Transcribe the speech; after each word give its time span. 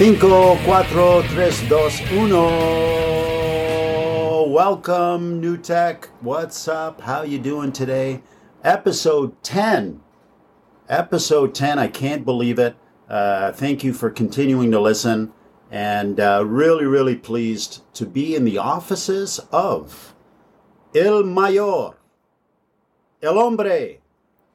Cinco, 0.00 0.56
cuatro, 0.64 1.22
tres, 1.28 1.60
dos, 1.68 2.00
uno. 2.10 2.48
Welcome, 4.46 5.42
New 5.42 5.58
Tech. 5.58 6.08
What's 6.22 6.66
up? 6.68 7.02
How 7.02 7.20
you 7.20 7.38
doing 7.38 7.70
today? 7.70 8.22
Episode 8.64 9.42
10. 9.42 10.00
Episode 10.88 11.54
10. 11.54 11.78
I 11.78 11.88
can't 11.88 12.24
believe 12.24 12.58
it. 12.58 12.76
Uh, 13.10 13.52
thank 13.52 13.84
you 13.84 13.92
for 13.92 14.08
continuing 14.08 14.70
to 14.70 14.80
listen. 14.80 15.34
And 15.70 16.18
uh, 16.18 16.46
really, 16.46 16.86
really 16.86 17.16
pleased 17.16 17.82
to 17.92 18.06
be 18.06 18.34
in 18.34 18.46
the 18.46 18.56
offices 18.56 19.38
of 19.52 20.14
El 20.94 21.24
Mayor, 21.24 21.98
El 23.20 23.34
Hombre, 23.34 23.98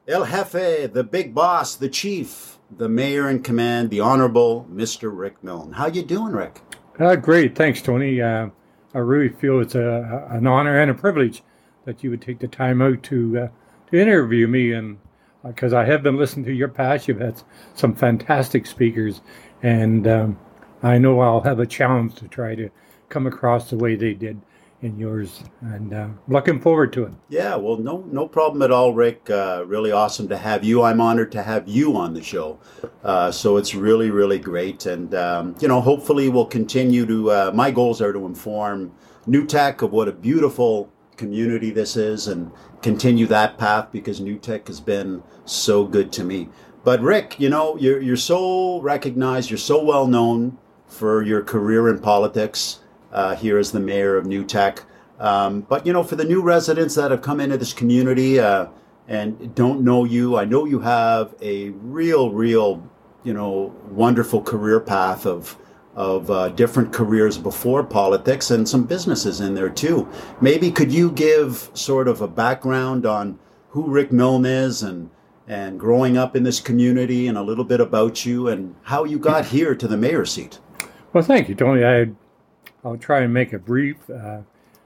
El 0.08 0.24
Jefe, 0.24 0.88
the 0.92 1.04
big 1.04 1.32
boss, 1.36 1.76
the 1.76 1.88
chief, 1.88 2.55
the 2.70 2.88
mayor 2.88 3.28
in 3.28 3.42
command, 3.42 3.90
the 3.90 4.00
Honorable 4.00 4.66
Mr. 4.72 5.10
Rick 5.16 5.42
Milne. 5.42 5.72
How 5.72 5.86
you 5.86 6.02
doing, 6.02 6.32
Rick? 6.32 6.60
Uh, 6.98 7.16
great, 7.16 7.54
thanks, 7.54 7.80
Tony. 7.80 8.20
Uh, 8.20 8.48
I 8.94 8.98
really 8.98 9.28
feel 9.28 9.60
it's 9.60 9.74
a, 9.74 10.26
an 10.30 10.46
honor 10.46 10.80
and 10.80 10.90
a 10.90 10.94
privilege 10.94 11.42
that 11.84 12.02
you 12.02 12.10
would 12.10 12.22
take 12.22 12.38
the 12.38 12.48
time 12.48 12.82
out 12.82 13.02
to 13.04 13.38
uh, 13.38 13.48
to 13.90 14.00
interview 14.00 14.48
me, 14.48 14.72
and 14.72 14.98
because 15.44 15.72
uh, 15.72 15.78
I 15.78 15.84
have 15.84 16.02
been 16.02 16.16
listening 16.16 16.46
to 16.46 16.52
your 16.52 16.68
past, 16.68 17.06
you've 17.06 17.20
had 17.20 17.40
some 17.74 17.94
fantastic 17.94 18.66
speakers, 18.66 19.20
and 19.62 20.08
um, 20.08 20.38
I 20.82 20.98
know 20.98 21.20
I'll 21.20 21.42
have 21.42 21.60
a 21.60 21.66
challenge 21.66 22.16
to 22.16 22.28
try 22.28 22.54
to 22.56 22.70
come 23.08 23.26
across 23.26 23.70
the 23.70 23.76
way 23.76 23.94
they 23.94 24.14
did 24.14 24.40
in 24.82 24.98
yours, 24.98 25.42
and 25.62 25.92
uh, 25.94 26.08
looking 26.28 26.60
forward 26.60 26.92
to 26.92 27.04
it. 27.04 27.12
Yeah, 27.28 27.56
well, 27.56 27.76
no, 27.76 28.04
no 28.10 28.28
problem 28.28 28.62
at 28.62 28.70
all, 28.70 28.92
Rick. 28.92 29.28
Uh, 29.30 29.64
really 29.66 29.90
awesome 29.90 30.28
to 30.28 30.36
have 30.36 30.64
you. 30.64 30.82
I'm 30.82 31.00
honored 31.00 31.32
to 31.32 31.42
have 31.42 31.66
you 31.66 31.96
on 31.96 32.12
the 32.12 32.22
show. 32.22 32.58
Uh, 33.02 33.30
so 33.30 33.56
it's 33.56 33.74
really, 33.74 34.10
really 34.10 34.38
great, 34.38 34.86
and 34.86 35.14
um, 35.14 35.56
you 35.60 35.68
know, 35.68 35.80
hopefully, 35.80 36.28
we'll 36.28 36.46
continue 36.46 37.06
to. 37.06 37.30
Uh, 37.30 37.52
my 37.54 37.70
goals 37.70 38.02
are 38.02 38.12
to 38.12 38.26
inform 38.26 38.92
New 39.26 39.46
Tech 39.46 39.82
of 39.82 39.92
what 39.92 40.08
a 40.08 40.12
beautiful 40.12 40.92
community 41.16 41.70
this 41.70 41.96
is, 41.96 42.28
and 42.28 42.50
continue 42.82 43.26
that 43.26 43.56
path 43.58 43.88
because 43.90 44.20
New 44.20 44.38
Tech 44.38 44.66
has 44.66 44.80
been 44.80 45.22
so 45.46 45.84
good 45.84 46.12
to 46.12 46.24
me. 46.24 46.48
But 46.84 47.00
Rick, 47.00 47.40
you 47.40 47.48
know, 47.48 47.76
you're 47.78 48.00
you're 48.00 48.16
so 48.16 48.80
recognized, 48.82 49.50
you're 49.50 49.58
so 49.58 49.82
well 49.82 50.06
known 50.06 50.58
for 50.86 51.22
your 51.22 51.42
career 51.42 51.88
in 51.88 51.98
politics 51.98 52.80
uh, 53.16 53.34
here 53.34 53.58
as 53.58 53.72
the 53.72 53.80
mayor 53.80 54.16
of 54.16 54.26
New 54.26 54.44
Tech. 54.44 54.84
Um, 55.18 55.62
but 55.62 55.86
you 55.86 55.92
know, 55.92 56.04
for 56.04 56.14
the 56.14 56.24
new 56.24 56.42
residents 56.42 56.94
that 56.94 57.10
have 57.10 57.22
come 57.22 57.40
into 57.40 57.56
this 57.56 57.72
community 57.72 58.38
uh, 58.38 58.66
and 59.08 59.54
don't 59.54 59.80
know 59.80 60.04
you, 60.04 60.36
I 60.36 60.44
know 60.44 60.66
you 60.66 60.80
have 60.80 61.34
a 61.40 61.70
real, 61.70 62.30
real, 62.30 62.86
you 63.24 63.32
know, 63.32 63.74
wonderful 63.90 64.42
career 64.42 64.78
path 64.78 65.26
of 65.26 65.58
of 65.94 66.30
uh, 66.30 66.50
different 66.50 66.92
careers 66.92 67.38
before 67.38 67.82
politics 67.82 68.50
and 68.50 68.68
some 68.68 68.84
businesses 68.84 69.40
in 69.40 69.54
there 69.54 69.70
too. 69.70 70.06
Maybe 70.42 70.70
could 70.70 70.92
you 70.92 71.10
give 71.10 71.70
sort 71.72 72.06
of 72.06 72.20
a 72.20 72.28
background 72.28 73.06
on 73.06 73.38
who 73.70 73.88
Rick 73.88 74.12
Milne 74.12 74.44
is 74.44 74.82
and 74.82 75.08
and 75.48 75.80
growing 75.80 76.18
up 76.18 76.36
in 76.36 76.42
this 76.42 76.60
community 76.60 77.28
and 77.28 77.38
a 77.38 77.42
little 77.42 77.64
bit 77.64 77.80
about 77.80 78.26
you 78.26 78.48
and 78.48 78.74
how 78.82 79.04
you 79.04 79.18
got 79.18 79.46
here 79.46 79.74
to 79.74 79.88
the 79.88 79.96
mayor 79.96 80.26
seat? 80.26 80.58
Well, 81.14 81.24
thank 81.24 81.48
you, 81.48 81.54
Tony. 81.54 81.82
I 81.82 82.10
I'll 82.86 82.96
try 82.96 83.22
and 83.22 83.34
make 83.34 83.52
it 83.52 83.64
brief. 83.64 83.96
Uh, 84.08 84.42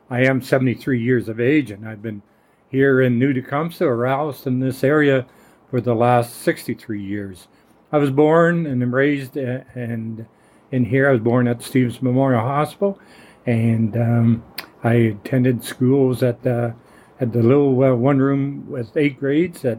I 0.09 0.25
am 0.25 0.41
73 0.41 1.03
years 1.03 1.29
of 1.29 1.39
age, 1.39 1.71
and 1.71 1.87
I've 1.87 2.01
been 2.01 2.23
here 2.71 3.03
in 3.03 3.19
New 3.19 3.35
Tecumseth 3.35 3.83
or 3.83 4.07
Alliston, 4.07 4.59
this 4.59 4.83
area, 4.83 5.27
for 5.69 5.83
the 5.83 5.95
last 5.95 6.37
63 6.37 7.03
years. 7.03 7.49
I 7.93 7.99
was 7.99 8.11
born 8.11 8.67
and 8.67 8.91
raised 8.91 9.37
uh, 9.37 9.61
and 9.75 10.25
in 10.73 10.87
here. 10.87 11.11
I 11.11 11.13
was 11.13 11.21
born 11.21 11.47
at 11.47 11.61
Stevenson 11.61 12.05
Memorial 12.05 12.41
Hospital, 12.41 12.99
and 13.45 13.95
um, 13.99 14.45
I 14.83 14.95
attended 14.95 15.63
schools 15.63 16.23
at 16.23 16.43
the 16.43 16.75
at 17.21 17.35
the 17.35 17.43
little 17.43 17.85
uh, 17.85 17.95
one 17.95 18.19
room 18.19 18.65
with 18.67 18.97
eight 18.97 19.21
grades 19.21 19.67
at 19.67 19.79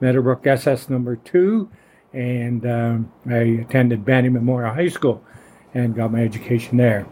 Meadowbrook 0.00 0.46
SS 0.46 0.90
number 0.90 1.16
two, 1.16 1.70
and 2.12 2.66
um, 2.66 3.12
I 3.26 3.64
attended 3.66 4.04
Banting 4.04 4.34
Memorial 4.34 4.74
High 4.74 4.88
School 4.88 5.24
and 5.72 5.94
got 5.94 6.12
my 6.12 6.20
education 6.20 6.76
there. 6.76 7.06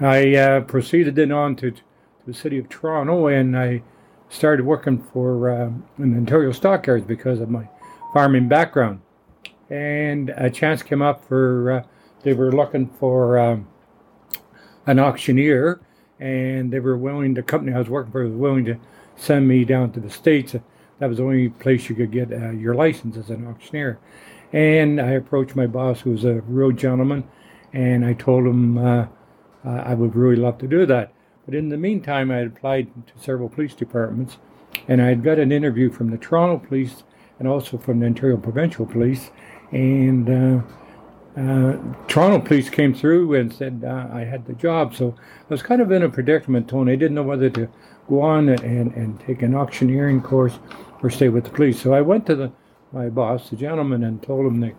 I 0.00 0.34
uh, 0.34 0.60
proceeded 0.62 1.14
then 1.14 1.30
on 1.30 1.54
to, 1.56 1.70
to, 1.70 1.80
the 2.26 2.34
city 2.34 2.58
of 2.58 2.68
Toronto 2.70 3.26
and 3.26 3.56
I 3.56 3.82
started 4.30 4.64
working 4.64 5.02
for 5.12 5.50
uh, 5.50 5.70
in 5.98 6.16
Ontario 6.16 6.52
Stockyards 6.52 7.04
because 7.04 7.38
of 7.38 7.50
my 7.50 7.68
farming 8.12 8.48
background. 8.48 9.02
And 9.68 10.30
a 10.30 10.50
chance 10.50 10.82
came 10.82 11.02
up 11.02 11.24
for, 11.28 11.70
uh, 11.70 11.82
they 12.22 12.32
were 12.32 12.50
looking 12.50 12.88
for 12.98 13.38
um, 13.38 13.68
an 14.86 14.98
auctioneer 14.98 15.80
and 16.18 16.72
they 16.72 16.80
were 16.80 16.96
willing, 16.96 17.34
the 17.34 17.42
company 17.42 17.74
I 17.74 17.78
was 17.78 17.90
working 17.90 18.10
for 18.10 18.24
was 18.24 18.32
willing 18.32 18.64
to 18.64 18.78
send 19.16 19.46
me 19.46 19.64
down 19.64 19.92
to 19.92 20.00
the 20.00 20.10
States. 20.10 20.56
That 20.98 21.08
was 21.08 21.18
the 21.18 21.24
only 21.24 21.50
place 21.50 21.88
you 21.88 21.94
could 21.94 22.10
get 22.10 22.32
uh, 22.32 22.50
your 22.50 22.74
license 22.74 23.16
as 23.16 23.30
an 23.30 23.46
auctioneer. 23.46 23.98
And 24.52 25.00
I 25.00 25.10
approached 25.10 25.54
my 25.54 25.66
boss, 25.66 26.00
who 26.00 26.12
was 26.12 26.24
a 26.24 26.40
real 26.42 26.72
gentleman, 26.72 27.24
and 27.72 28.04
I 28.04 28.14
told 28.14 28.46
him, 28.46 29.08
uh, 29.64 29.82
I 29.84 29.94
would 29.94 30.14
really 30.14 30.36
love 30.36 30.58
to 30.58 30.68
do 30.68 30.86
that. 30.86 31.12
But 31.44 31.54
in 31.54 31.68
the 31.68 31.76
meantime, 31.76 32.30
I 32.30 32.36
had 32.36 32.46
applied 32.46 32.88
to 33.06 33.22
several 33.22 33.48
police 33.48 33.74
departments, 33.74 34.38
and 34.88 35.02
I 35.02 35.06
had 35.06 35.22
got 35.22 35.38
an 35.38 35.52
interview 35.52 35.90
from 35.90 36.10
the 36.10 36.18
Toronto 36.18 36.64
Police 36.66 37.04
and 37.38 37.48
also 37.48 37.78
from 37.78 38.00
the 38.00 38.06
Ontario 38.06 38.36
Provincial 38.36 38.86
Police. 38.86 39.30
And 39.70 40.30
uh, 40.30 41.40
uh, 41.40 41.76
Toronto 42.06 42.38
Police 42.38 42.70
came 42.70 42.94
through 42.94 43.34
and 43.34 43.52
said 43.52 43.82
uh, 43.84 44.08
I 44.12 44.20
had 44.20 44.46
the 44.46 44.54
job. 44.54 44.94
So 44.94 45.14
I 45.18 45.44
was 45.48 45.62
kind 45.62 45.82
of 45.82 45.90
in 45.90 46.02
a 46.02 46.08
predicament, 46.08 46.68
Tony. 46.68 46.92
I 46.92 46.96
didn't 46.96 47.14
know 47.14 47.22
whether 47.22 47.50
to 47.50 47.68
go 48.08 48.20
on 48.20 48.48
and, 48.48 48.94
and 48.94 49.20
take 49.20 49.42
an 49.42 49.54
auctioneering 49.54 50.22
course 50.22 50.58
or 51.02 51.10
stay 51.10 51.28
with 51.28 51.44
the 51.44 51.50
police. 51.50 51.82
So 51.82 51.92
I 51.92 52.00
went 52.00 52.26
to 52.26 52.36
the, 52.36 52.52
my 52.92 53.08
boss, 53.08 53.50
the 53.50 53.56
gentleman, 53.56 54.04
and 54.04 54.22
told 54.22 54.46
him 54.46 54.60
that. 54.60 54.74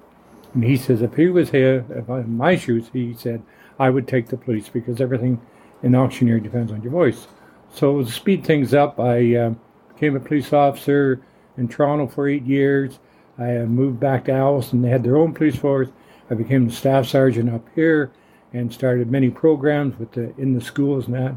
And 0.54 0.64
he 0.64 0.78
says, 0.78 1.02
if 1.02 1.16
he 1.16 1.28
was 1.28 1.50
here, 1.50 1.86
if 1.90 2.10
I 2.10 2.20
in 2.22 2.38
my 2.38 2.56
shoes, 2.56 2.90
he 2.94 3.14
said, 3.14 3.44
I 3.80 3.90
would 3.90 4.08
take 4.08 4.28
the 4.28 4.38
police 4.38 4.70
because 4.70 5.02
everything 5.02 5.42
in 5.84 5.96
auctioneer 5.96 6.40
depends 6.40 6.72
on 6.72 6.82
your 6.82 6.92
voice. 6.92 7.28
So 7.74 8.04
to 8.04 8.12
speed 8.12 8.46
things 8.46 8.74
up, 8.74 9.00
I 9.00 9.36
uh, 9.36 9.54
became 9.94 10.16
a 10.16 10.20
police 10.20 10.54
officer 10.54 11.22
in 11.58 11.68
Toronto 11.68 12.08
for 12.08 12.28
eight 12.28 12.46
years. 12.46 13.00
I 13.38 13.58
uh, 13.58 13.66
moved 13.66 14.00
back 14.00 14.26
to 14.26 14.32
Alliston. 14.32 14.82
They 14.82 14.90
had 14.90 15.04
their 15.04 15.18
own 15.18 15.34
police 15.34 15.56
force. 15.56 15.90
I 16.30 16.36
became 16.36 16.68
the 16.68 16.74
staff 16.74 17.06
sergeant 17.06 17.50
up 17.50 17.68
here 17.76 18.12
and 18.54 18.74
started 18.74 19.12
many 19.12 19.30
programs 19.30 20.00
with 20.00 20.12
the 20.14 20.34
in 20.38 20.54
the 20.54 20.62
schools 20.62 21.08
and 21.08 21.16
that. 21.16 21.36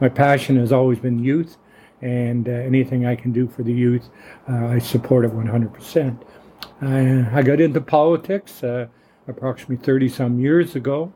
My 0.00 0.08
passion 0.08 0.56
has 0.56 0.72
always 0.72 0.98
been 0.98 1.18
youth, 1.18 1.58
and 2.00 2.48
uh, 2.48 2.52
anything 2.52 3.04
I 3.04 3.16
can 3.16 3.32
do 3.32 3.48
for 3.48 3.62
the 3.62 3.72
youth, 3.72 4.08
uh, 4.48 4.66
I 4.68 4.78
support 4.78 5.24
it 5.24 5.32
100%. 5.32 6.18
I, 6.80 7.38
I 7.38 7.42
got 7.42 7.60
into 7.60 7.80
politics 7.80 8.62
uh, 8.64 8.86
approximately 9.28 9.84
30 9.84 10.08
some 10.08 10.40
years 10.40 10.74
ago 10.74 11.12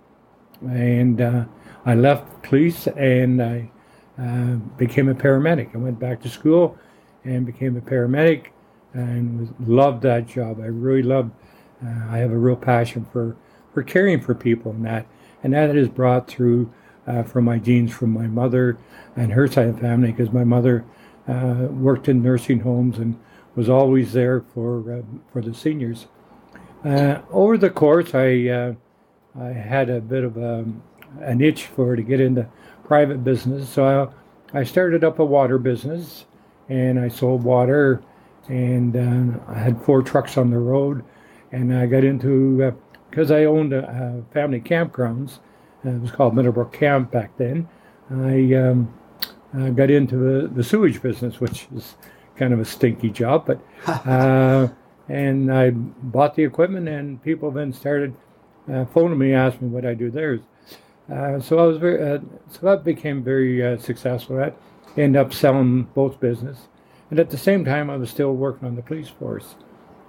and 0.67 1.21
uh, 1.21 1.45
I 1.85 1.95
left 1.95 2.43
police 2.43 2.87
and 2.87 3.43
I 3.43 3.71
uh, 4.19 4.55
became 4.79 5.09
a 5.09 5.15
paramedic. 5.15 5.75
I 5.75 5.79
went 5.79 5.99
back 5.99 6.23
to 6.23 6.29
school 6.29 6.79
and 7.25 7.45
became 7.45 7.77
a 7.77 7.81
paramedic 7.81 8.47
and 8.93 9.41
was, 9.41 9.49
loved 9.61 10.03
that 10.03 10.27
job. 10.27 10.61
I 10.61 10.67
really 10.67 11.03
loved. 11.03 11.33
Uh, 11.85 12.07
I 12.11 12.19
have 12.19 12.31
a 12.31 12.39
real 12.39 12.57
passion 12.57 13.07
for 13.13 13.37
for 13.73 13.83
caring 13.83 14.21
for 14.21 14.37
people 14.37 14.71
and 14.71 14.85
that, 14.85 15.07
and 15.43 15.53
that 15.53 15.75
is 15.75 15.89
brought 15.89 16.29
through 16.29 16.73
uh, 17.09 17.25
from 17.25 17.45
my 17.45 17.59
genes 17.59 17.91
from 17.91 18.11
my 18.11 18.29
mother 18.29 18.79
and 19.17 19.33
her 19.33 19.49
side 19.49 19.67
of 19.67 19.75
the 19.77 19.81
family 19.81 20.13
because 20.13 20.33
my 20.33 20.45
mother 20.45 20.85
uh, 21.27 21.67
worked 21.71 22.09
in 22.09 22.23
nursing 22.23 22.61
homes 22.61 22.99
and 22.99 23.19
was 23.57 23.69
always 23.69 24.13
there 24.13 24.41
for 24.41 24.99
uh, 24.99 25.03
for 25.33 25.43
the 25.43 25.53
seniors. 25.53 26.07
over 26.85 27.59
the 27.59 27.71
course, 27.71 28.15
I 28.15 28.77
I 29.39 29.49
had 29.49 29.91
a 29.91 30.01
bit 30.01 30.25
of 30.25 30.37
a, 30.37 30.65
an 31.21 31.41
itch 31.41 31.67
for 31.67 31.97
to 31.97 32.03
get 32.03 32.21
into 32.21 32.47
private 32.85 33.25
business, 33.25 33.69
so 33.69 34.13
I, 34.53 34.61
I 34.61 34.65
started 34.65 35.03
up 35.03 35.19
a 35.19 35.25
water 35.25 35.59
business, 35.59 36.27
and 36.69 37.01
I 37.01 37.09
sold 37.09 37.43
water, 37.43 38.03
and 38.49 38.97
uh, 38.97 39.39
I 39.49 39.59
had 39.59 39.83
four 39.83 40.03
trucks 40.03 40.37
on 40.37 40.51
the 40.51 40.59
road, 40.59 41.05
and 41.51 41.75
I 41.75 41.87
got 41.87 42.05
into 42.05 42.75
because 43.11 43.31
uh, 43.31 43.37
I 43.37 43.45
owned 43.47 43.73
a, 43.73 44.23
a 44.29 44.33
family 44.33 44.61
campgrounds. 44.61 45.41
Uh, 45.85 45.91
it 45.91 46.01
was 46.01 46.11
called 46.13 46.35
Meadowbrook 46.35 46.73
Camp 46.73 47.11
back 47.11 47.37
then. 47.37 47.69
I 48.11 48.55
um, 48.55 48.95
got 49.75 49.91
into 49.91 50.17
the, 50.17 50.49
the 50.49 50.63
sewage 50.63 51.03
business, 51.03 51.41
which 51.41 51.67
is 51.75 51.97
kind 52.37 52.53
of 52.53 52.61
a 52.61 52.65
stinky 52.65 53.11
job, 53.11 53.47
but 53.47 53.61
uh, 54.07 54.69
and 55.09 55.53
I 55.53 55.71
bought 55.71 56.37
the 56.37 56.45
equipment, 56.45 56.89
and 56.89 57.23
people 57.23 57.51
then 57.51 57.73
started 57.73 58.15
uh, 58.73 58.85
phoned 58.87 59.19
me, 59.19 59.33
asked 59.33 59.61
me 59.61 59.69
what 59.69 59.85
I 59.85 59.95
do 59.95 60.11
there. 60.11 60.41
Uh, 61.13 61.39
so 61.39 61.59
I 61.59 61.67
was 61.67 61.77
very, 61.77 62.03
uh, 62.03 62.21
so 62.49 62.61
that 62.63 62.83
became 62.83 63.23
very 63.23 63.65
uh, 63.65 63.77
successful. 63.77 64.41
I 64.43 64.53
ended 64.97 65.21
up 65.21 65.35
selling 65.35 65.83
both 65.95 66.19
business, 66.19 66.69
and 67.11 67.19
at 67.21 67.29
the 67.29 67.37
same 67.37 67.65
time, 67.65 67.91
I 67.91 67.97
was 67.97 68.09
still 68.09 68.33
working 68.33 68.67
on 68.67 68.75
the 68.75 68.83
police 68.83 69.09
force. 69.09 69.57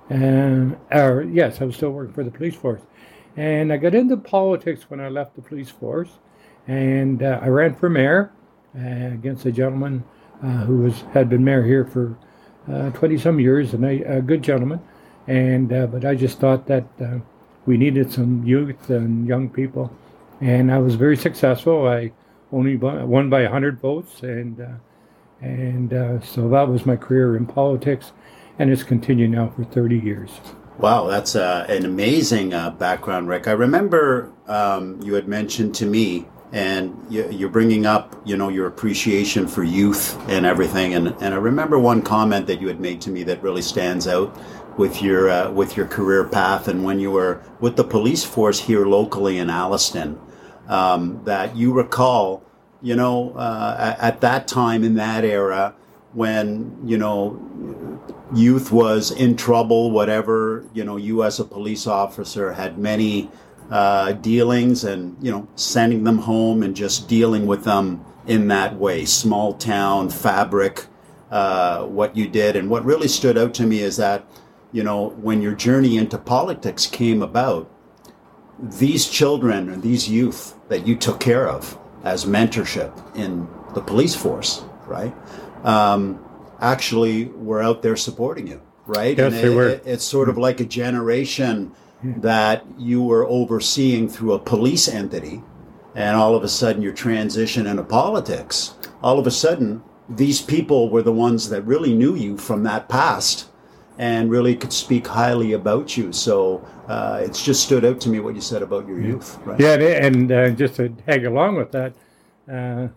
And 0.09 0.77
or 0.91 1.23
yes, 1.23 1.61
I 1.61 1.65
was 1.65 1.75
still 1.75 1.91
working 1.91 2.13
for 2.13 2.23
the 2.23 2.31
police 2.31 2.55
force, 2.55 2.81
And 3.35 3.73
I 3.73 3.77
got 3.77 3.93
into 3.93 4.15
politics 4.15 4.89
when 4.89 5.01
I 5.01 5.09
left 5.09 5.35
the 5.35 5.41
police 5.41 5.69
force, 5.69 6.09
and 6.67 7.21
uh, 7.21 7.39
I 7.41 7.47
ran 7.47 7.75
for 7.75 7.89
mayor 7.89 8.31
uh, 8.77 9.13
against 9.13 9.45
a 9.45 9.51
gentleman 9.51 10.03
who 10.41 10.77
was 10.77 11.01
had 11.13 11.27
been 11.27 11.43
mayor 11.43 11.63
here 11.63 11.85
for 11.85 12.15
twenty 12.93 13.17
some 13.17 13.39
years, 13.39 13.73
and 13.73 13.83
a, 13.83 14.21
good 14.21 14.43
gentleman. 14.43 14.79
And 15.27 15.69
but 15.69 16.05
I 16.05 16.15
just 16.15 16.39
thought 16.39 16.67
that 16.67 16.85
we 17.65 17.77
needed 17.77 18.11
some 18.11 18.43
youth 18.43 18.89
and 18.89 19.27
young 19.27 19.49
people, 19.49 19.91
and 20.41 20.71
I 20.71 20.79
was 20.79 20.95
very 20.95 21.17
successful. 21.17 21.87
I 21.87 22.11
only 22.51 22.75
won 22.75 23.29
by 23.29 23.43
100 23.43 23.79
votes, 23.79 24.21
and 24.21 24.59
uh, 24.61 24.67
and 25.41 25.93
uh, 25.93 26.21
so 26.21 26.49
that 26.49 26.67
was 26.67 26.85
my 26.85 26.95
career 26.95 27.35
in 27.35 27.45
politics, 27.45 28.11
and 28.57 28.71
it's 28.71 28.83
continued 28.83 29.31
now 29.31 29.49
for 29.49 29.63
30 29.63 29.97
years. 29.99 30.31
Wow, 30.77 31.07
that's 31.07 31.35
uh, 31.35 31.65
an 31.69 31.85
amazing 31.85 32.53
uh, 32.53 32.71
background, 32.71 33.29
Rick. 33.29 33.47
I 33.47 33.53
remember 33.53 34.31
um, 34.47 35.01
you 35.01 35.13
had 35.13 35.27
mentioned 35.27 35.73
to 35.75 35.85
me, 35.85 36.25
and 36.51 36.95
you, 37.09 37.45
are 37.45 37.49
bringing 37.49 37.85
up, 37.85 38.15
you 38.25 38.35
know, 38.35 38.49
your 38.49 38.67
appreciation 38.67 39.47
for 39.47 39.63
youth 39.63 40.17
and 40.29 40.45
everything. 40.45 40.93
And, 40.93 41.09
and 41.21 41.33
I 41.33 41.37
remember 41.37 41.79
one 41.79 42.01
comment 42.01 42.47
that 42.47 42.61
you 42.61 42.67
had 42.67 42.79
made 42.79 43.01
to 43.01 43.09
me 43.09 43.23
that 43.23 43.41
really 43.41 43.61
stands 43.61 44.07
out 44.07 44.37
with 44.77 45.01
your 45.01 45.29
uh, 45.29 45.51
with 45.51 45.77
your 45.77 45.87
career 45.87 46.23
path, 46.23 46.67
and 46.67 46.83
when 46.83 46.99
you 46.99 47.11
were 47.11 47.41
with 47.59 47.75
the 47.75 47.83
police 47.83 48.23
force 48.23 48.59
here 48.59 48.85
locally 48.85 49.37
in 49.37 49.49
Alliston, 49.49 50.19
um, 50.67 51.21
that 51.25 51.55
you 51.55 51.73
recall, 51.73 52.43
you 52.81 52.95
know, 52.95 53.33
uh, 53.35 53.75
at, 53.79 53.99
at 53.99 54.21
that 54.21 54.47
time 54.47 54.83
in 54.83 54.95
that 54.95 55.23
era 55.23 55.75
when 56.13 56.77
you 56.83 56.97
know 56.97 57.39
youth 58.33 58.71
was 58.71 59.11
in 59.11 59.35
trouble, 59.35 59.91
whatever, 59.91 60.65
you 60.73 60.83
know, 60.83 60.97
you 60.97 61.23
as 61.23 61.39
a 61.39 61.43
police 61.43 61.87
officer 61.87 62.53
had 62.53 62.77
many 62.77 63.29
uh, 63.69 64.13
dealings 64.13 64.83
and, 64.83 65.15
you 65.23 65.31
know, 65.31 65.47
sending 65.55 66.03
them 66.03 66.17
home 66.17 66.63
and 66.63 66.75
just 66.75 67.07
dealing 67.07 67.45
with 67.45 67.63
them 67.63 68.03
in 68.27 68.47
that 68.47 68.75
way. 68.75 69.05
Small 69.05 69.53
town 69.53 70.09
fabric, 70.09 70.85
uh, 71.31 71.85
what 71.85 72.15
you 72.17 72.27
did. 72.27 72.55
And 72.55 72.69
what 72.69 72.83
really 72.83 73.07
stood 73.07 73.37
out 73.37 73.53
to 73.55 73.65
me 73.65 73.79
is 73.79 73.97
that, 73.97 74.25
you 74.71 74.83
know, 74.83 75.09
when 75.09 75.41
your 75.41 75.55
journey 75.55 75.97
into 75.97 76.17
politics 76.17 76.85
came 76.85 77.21
about, 77.21 77.69
these 78.59 79.07
children 79.07 79.69
and 79.69 79.81
these 79.81 80.09
youth 80.09 80.55
that 80.69 80.87
you 80.87 80.95
took 80.95 81.19
care 81.19 81.47
of 81.47 81.77
as 82.03 82.25
mentorship 82.25 82.93
in 83.15 83.47
the 83.73 83.81
police 83.81 84.15
force, 84.15 84.63
right? 84.85 85.13
Um, 85.63 86.23
actually 86.59 87.25
were 87.25 87.61
out 87.61 87.81
there 87.81 87.95
supporting 87.95 88.47
you, 88.47 88.61
right? 88.85 89.17
Yes, 89.17 89.33
and 89.33 89.43
they 89.43 89.49
were. 89.49 89.69
It, 89.69 89.83
it's 89.85 90.05
sort 90.05 90.29
of 90.29 90.37
like 90.37 90.59
a 90.59 90.65
generation 90.65 91.73
that 92.03 92.65
you 92.77 93.01
were 93.01 93.27
overseeing 93.27 94.07
through 94.07 94.33
a 94.33 94.39
police 94.39 94.87
entity, 94.87 95.41
and 95.95 96.15
all 96.15 96.35
of 96.35 96.43
a 96.43 96.49
sudden 96.49 96.81
your 96.81 96.93
transition 96.93 97.67
into 97.67 97.83
politics. 97.83 98.75
All 99.01 99.19
of 99.19 99.27
a 99.27 99.31
sudden, 99.31 99.83
these 100.07 100.41
people 100.41 100.89
were 100.89 101.01
the 101.01 101.11
ones 101.11 101.49
that 101.49 101.61
really 101.63 101.93
knew 101.93 102.15
you 102.15 102.37
from 102.37 102.63
that 102.63 102.87
past 102.87 103.49
and 103.97 104.29
really 104.29 104.55
could 104.55 104.73
speak 104.73 105.07
highly 105.07 105.53
about 105.53 105.95
you. 105.95 106.11
So 106.11 106.65
uh, 106.87 107.21
it's 107.23 107.43
just 107.43 107.63
stood 107.63 107.85
out 107.85 108.01
to 108.01 108.09
me 108.09 108.19
what 108.19 108.35
you 108.35 108.41
said 108.41 108.61
about 108.61 108.87
your 108.87 108.99
youth. 108.99 109.37
Right? 109.45 109.59
Yeah, 109.59 109.75
and 109.75 110.31
uh, 110.31 110.49
just 110.51 110.75
to 110.75 110.89
tag 110.89 111.25
along 111.25 111.55
with 111.55 111.71
that, 111.71 111.93
uh, 112.51 112.87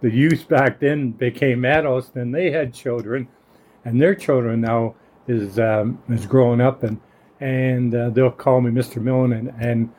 the 0.00 0.10
youth 0.10 0.48
back 0.48 0.78
then 0.78 1.10
became 1.10 1.64
adults, 1.64 2.10
and 2.14 2.34
they 2.34 2.50
had 2.50 2.72
children, 2.72 3.28
and 3.84 4.00
their 4.00 4.14
children 4.14 4.60
now 4.60 4.94
is 5.26 5.58
um, 5.58 6.00
is 6.08 6.24
growing 6.24 6.60
up, 6.60 6.84
and 6.84 7.00
and 7.40 7.94
uh, 7.94 8.10
they'll 8.10 8.30
call 8.30 8.60
me 8.60 8.70
Mr. 8.70 9.02
Milne, 9.02 9.32
and, 9.32 9.52
and 9.60 9.92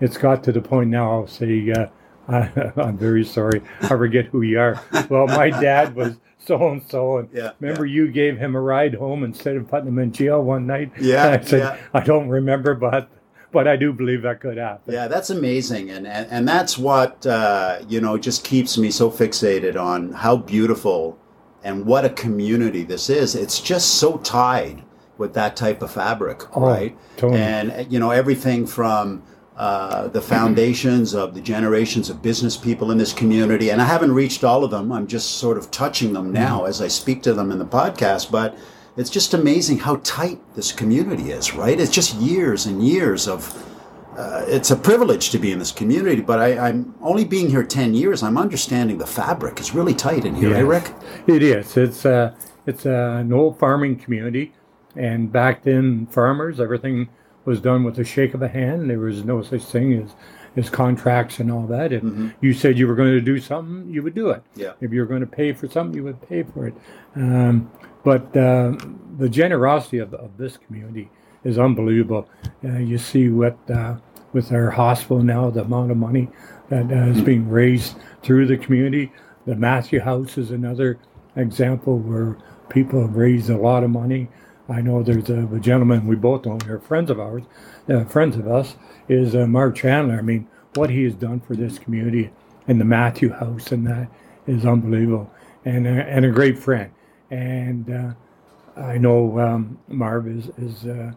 it's 0.00 0.16
got 0.16 0.42
to 0.44 0.52
the 0.52 0.60
point 0.60 0.90
now 0.90 1.10
I'll 1.10 1.26
say 1.26 1.70
uh, 1.70 1.86
I, 2.28 2.72
am 2.76 2.96
very 2.96 3.24
sorry, 3.24 3.60
I 3.82 3.88
forget 3.88 4.26
who 4.26 4.42
you 4.42 4.58
are. 4.58 4.80
Well, 5.10 5.26
my 5.26 5.50
dad 5.50 5.94
was 5.94 6.16
so 6.46 6.68
and 6.70 6.82
so, 6.88 7.18
and 7.18 7.28
yeah, 7.32 7.52
remember 7.60 7.86
yeah. 7.86 7.94
you 7.94 8.12
gave 8.12 8.38
him 8.38 8.54
a 8.54 8.60
ride 8.60 8.94
home 8.94 9.24
instead 9.24 9.56
of 9.56 9.68
putting 9.68 9.88
him 9.88 9.98
in 9.98 10.12
jail 10.12 10.42
one 10.42 10.66
night. 10.66 10.92
Yeah, 11.00 11.30
I 11.30 11.40
said 11.44 11.60
yeah. 11.60 11.78
I 11.92 12.00
don't 12.00 12.28
remember, 12.28 12.74
but 12.74 13.08
but 13.52 13.68
I 13.68 13.76
do 13.76 13.92
believe 13.92 14.22
that 14.22 14.40
could 14.40 14.56
happen. 14.56 14.92
Yeah, 14.92 15.08
that's 15.08 15.30
amazing, 15.30 15.90
and 15.90 16.06
and, 16.06 16.26
and 16.30 16.48
that's 16.48 16.78
what 16.78 17.26
uh, 17.26 17.80
you 17.88 18.00
know 18.00 18.18
just 18.18 18.44
keeps 18.44 18.76
me 18.78 18.90
so 18.90 19.10
fixated 19.10 19.80
on 19.80 20.12
how 20.12 20.36
beautiful 20.36 21.18
and 21.62 21.86
what 21.86 22.04
a 22.04 22.10
community 22.10 22.82
this 22.82 23.08
is. 23.08 23.34
It's 23.34 23.60
just 23.60 23.94
so 23.94 24.18
tied 24.18 24.82
with 25.16 25.34
that 25.34 25.56
type 25.56 25.82
of 25.82 25.90
fabric, 25.90 26.42
oh, 26.56 26.62
right? 26.62 26.96
Totally. 27.16 27.40
And 27.40 27.92
you 27.92 27.98
know 27.98 28.10
everything 28.10 28.66
from 28.66 29.22
uh, 29.56 30.08
the 30.08 30.20
foundations 30.20 31.14
of 31.14 31.32
the 31.32 31.40
generations 31.40 32.10
of 32.10 32.20
business 32.20 32.56
people 32.56 32.90
in 32.90 32.98
this 32.98 33.12
community, 33.12 33.70
and 33.70 33.80
I 33.80 33.84
haven't 33.84 34.12
reached 34.12 34.42
all 34.42 34.64
of 34.64 34.72
them. 34.72 34.90
I'm 34.90 35.06
just 35.06 35.36
sort 35.38 35.56
of 35.56 35.70
touching 35.70 36.12
them 36.12 36.32
now 36.32 36.60
mm-hmm. 36.60 36.68
as 36.70 36.82
I 36.82 36.88
speak 36.88 37.22
to 37.22 37.34
them 37.34 37.52
in 37.52 37.58
the 37.58 37.64
podcast, 37.64 38.32
but 38.32 38.58
it's 38.96 39.10
just 39.10 39.32
amazing 39.32 39.78
how 39.78 39.96
tight 40.02 40.40
this 40.56 40.72
community 40.72 41.30
is, 41.30 41.54
right? 41.54 41.78
It's 41.78 41.92
just 41.92 42.16
years 42.16 42.66
and 42.66 42.86
years 42.86 43.28
of. 43.28 43.70
Uh, 44.16 44.44
it's 44.46 44.70
a 44.70 44.76
privilege 44.76 45.30
to 45.30 45.38
be 45.38 45.50
in 45.50 45.58
this 45.58 45.72
community, 45.72 46.20
but 46.20 46.38
I, 46.38 46.68
am 46.68 46.94
only 47.02 47.24
being 47.24 47.50
here 47.50 47.64
ten 47.64 47.94
years. 47.94 48.22
I'm 48.22 48.38
understanding 48.38 48.98
the 48.98 49.06
fabric 49.06 49.58
is 49.58 49.74
really 49.74 49.94
tight 49.94 50.24
in 50.24 50.36
here, 50.36 50.50
yes, 50.50 50.58
eh, 50.58 50.62
Rick? 50.62 50.92
It 51.26 51.42
is. 51.42 51.76
It's 51.76 52.06
uh, 52.06 52.32
it's 52.64 52.86
uh, 52.86 53.18
an 53.20 53.32
old 53.32 53.58
farming 53.58 53.98
community, 53.98 54.52
and 54.94 55.32
back 55.32 55.64
then, 55.64 56.06
farmers 56.06 56.60
everything 56.60 57.08
was 57.44 57.60
done 57.60 57.84
with 57.84 57.98
a 57.98 58.04
shake 58.04 58.34
of 58.34 58.42
a 58.42 58.48
hand. 58.48 58.90
There 58.90 58.98
was 58.98 59.24
no 59.24 59.42
such 59.42 59.62
thing 59.62 59.92
as 60.02 60.14
as 60.56 60.70
contracts 60.70 61.40
and 61.40 61.50
all 61.50 61.66
that. 61.66 61.92
If 61.92 62.02
mm-hmm. 62.02 62.28
you 62.40 62.52
said 62.52 62.78
you 62.78 62.86
were 62.86 62.94
going 62.94 63.10
to 63.10 63.20
do 63.20 63.40
something, 63.40 63.92
you 63.92 64.02
would 64.02 64.14
do 64.14 64.30
it. 64.30 64.42
Yeah. 64.54 64.74
If 64.80 64.92
you 64.92 65.00
were 65.00 65.06
going 65.06 65.20
to 65.20 65.26
pay 65.26 65.52
for 65.52 65.68
something, 65.68 65.96
you 65.96 66.04
would 66.04 66.28
pay 66.28 66.44
for 66.44 66.68
it. 66.68 66.74
Um, 67.16 67.70
but 68.04 68.36
uh, 68.36 68.76
the 69.18 69.28
generosity 69.28 69.98
of, 69.98 70.14
of 70.14 70.36
this 70.36 70.56
community 70.56 71.10
is 71.42 71.58
unbelievable. 71.58 72.28
Uh, 72.62 72.78
you 72.78 72.98
see 72.98 73.30
what 73.30 73.58
uh, 73.70 73.96
with 74.32 74.52
our 74.52 74.70
hospital 74.70 75.22
now, 75.22 75.50
the 75.50 75.62
amount 75.62 75.90
of 75.90 75.96
money 75.96 76.28
that 76.68 76.90
uh, 76.90 77.10
is 77.10 77.20
being 77.22 77.48
raised 77.48 77.96
through 78.22 78.46
the 78.46 78.56
community. 78.56 79.12
The 79.46 79.54
Matthew 79.54 80.00
House 80.00 80.38
is 80.38 80.50
another 80.50 80.98
example 81.36 81.98
where 81.98 82.36
people 82.68 83.02
have 83.02 83.16
raised 83.16 83.50
a 83.50 83.56
lot 83.56 83.84
of 83.84 83.90
money. 83.90 84.28
I 84.68 84.80
know 84.80 85.02
there's 85.02 85.28
a, 85.30 85.46
a 85.54 85.60
gentleman 85.60 86.06
we 86.06 86.16
both 86.16 86.46
know, 86.46 86.58
they're 86.58 86.78
friends 86.78 87.10
of 87.10 87.20
ours, 87.20 87.44
uh, 87.88 88.04
friends 88.04 88.36
of 88.36 88.48
us, 88.48 88.76
is 89.08 89.34
uh, 89.34 89.46
Marv 89.46 89.74
Chandler. 89.74 90.18
I 90.18 90.22
mean, 90.22 90.48
what 90.74 90.90
he 90.90 91.04
has 91.04 91.14
done 91.14 91.40
for 91.40 91.54
this 91.54 91.78
community 91.78 92.30
and 92.66 92.80
the 92.80 92.84
Matthew 92.84 93.30
House 93.32 93.72
and 93.72 93.86
that 93.86 94.08
is 94.46 94.64
unbelievable, 94.64 95.30
and 95.64 95.86
and 95.86 96.24
a 96.24 96.30
great 96.30 96.58
friend 96.58 96.90
and 97.34 97.90
uh, 97.90 98.80
I 98.80 98.98
know 98.98 99.38
um, 99.40 99.78
Marv 99.88 100.26
is, 100.28 100.50
is 100.58 100.86
uh, 100.86 101.12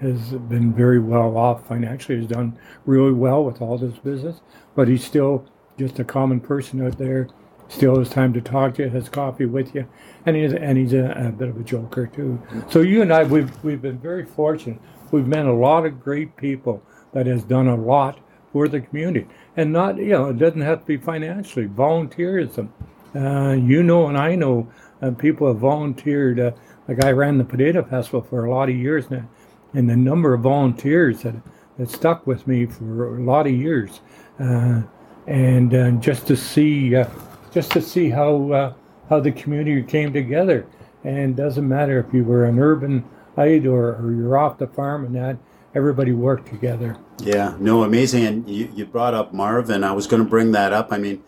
has 0.00 0.30
been 0.30 0.72
very 0.72 0.98
well 0.98 1.36
off 1.36 1.66
financially. 1.66 2.18
Has 2.18 2.26
done 2.26 2.58
really 2.86 3.12
well 3.12 3.44
with 3.44 3.60
all 3.60 3.76
this 3.76 3.98
business, 3.98 4.40
but 4.74 4.88
he's 4.88 5.04
still 5.04 5.44
just 5.78 5.98
a 5.98 6.04
common 6.04 6.40
person 6.40 6.84
out 6.86 6.98
there. 6.98 7.28
Still 7.70 7.98
has 7.98 8.10
time 8.10 8.32
to 8.32 8.40
talk 8.40 8.74
to 8.74 8.82
you, 8.82 8.90
has 8.90 9.08
coffee 9.08 9.46
with 9.46 9.74
you, 9.76 9.86
and 10.26 10.34
he's 10.34 10.52
and 10.52 10.76
he's 10.76 10.92
a, 10.92 11.12
a 11.12 11.30
bit 11.30 11.48
of 11.48 11.56
a 11.56 11.62
joker 11.62 12.08
too. 12.08 12.42
So 12.68 12.80
you 12.80 13.00
and 13.00 13.12
I, 13.12 13.22
we've 13.22 13.50
we've 13.62 13.80
been 13.80 13.98
very 13.98 14.26
fortunate. 14.26 14.80
We've 15.12 15.26
met 15.26 15.46
a 15.46 15.52
lot 15.52 15.86
of 15.86 16.02
great 16.02 16.36
people 16.36 16.82
that 17.12 17.26
has 17.26 17.44
done 17.44 17.68
a 17.68 17.76
lot 17.76 18.18
for 18.52 18.66
the 18.66 18.80
community, 18.80 19.28
and 19.56 19.72
not 19.72 19.98
you 19.98 20.10
know 20.10 20.30
it 20.30 20.38
doesn't 20.38 20.60
have 20.62 20.80
to 20.80 20.86
be 20.86 20.96
financially. 20.96 21.68
Volunteerism, 21.68 22.70
uh, 23.14 23.52
you 23.52 23.84
know, 23.84 24.08
and 24.08 24.18
I 24.18 24.34
know 24.34 24.68
uh, 25.00 25.12
people 25.12 25.46
have 25.46 25.58
volunteered. 25.58 26.40
Uh, 26.40 26.50
like 26.88 27.04
I 27.04 27.12
ran 27.12 27.38
the 27.38 27.44
Potato 27.44 27.84
Festival 27.84 28.20
for 28.20 28.46
a 28.46 28.50
lot 28.50 28.68
of 28.68 28.74
years 28.74 29.08
now, 29.12 29.28
and 29.74 29.88
the 29.88 29.96
number 29.96 30.34
of 30.34 30.40
volunteers 30.40 31.22
that, 31.22 31.36
that 31.78 31.88
stuck 31.88 32.26
with 32.26 32.48
me 32.48 32.66
for 32.66 33.16
a 33.16 33.22
lot 33.22 33.46
of 33.46 33.52
years, 33.52 34.00
uh, 34.40 34.82
and 35.28 35.72
uh, 35.72 35.92
just 35.92 36.26
to 36.26 36.36
see, 36.36 36.96
uh, 36.96 37.08
just 37.50 37.70
to 37.72 37.82
see 37.82 38.10
how 38.10 38.52
uh, 38.52 38.72
how 39.08 39.20
the 39.20 39.32
community 39.32 39.82
came 39.82 40.12
together, 40.12 40.66
and 41.04 41.36
doesn't 41.36 41.66
matter 41.66 41.98
if 41.98 42.14
you 42.14 42.24
were 42.24 42.44
an 42.44 42.58
urban 42.58 43.04
or, 43.40 43.96
or 43.96 44.12
you're 44.12 44.36
off 44.36 44.58
the 44.58 44.66
farm 44.66 45.06
and 45.06 45.14
that, 45.16 45.36
everybody 45.74 46.12
worked 46.12 46.48
together. 46.48 46.96
Yeah, 47.18 47.56
no, 47.58 47.84
amazing. 47.84 48.24
And 48.26 48.48
you, 48.48 48.70
you 48.74 48.84
brought 48.84 49.14
up 49.14 49.32
Marvin. 49.32 49.82
I 49.82 49.92
was 49.92 50.06
going 50.06 50.22
to 50.22 50.28
bring 50.28 50.52
that 50.52 50.72
up. 50.72 50.92
I 50.92 50.98
mean, 50.98 51.22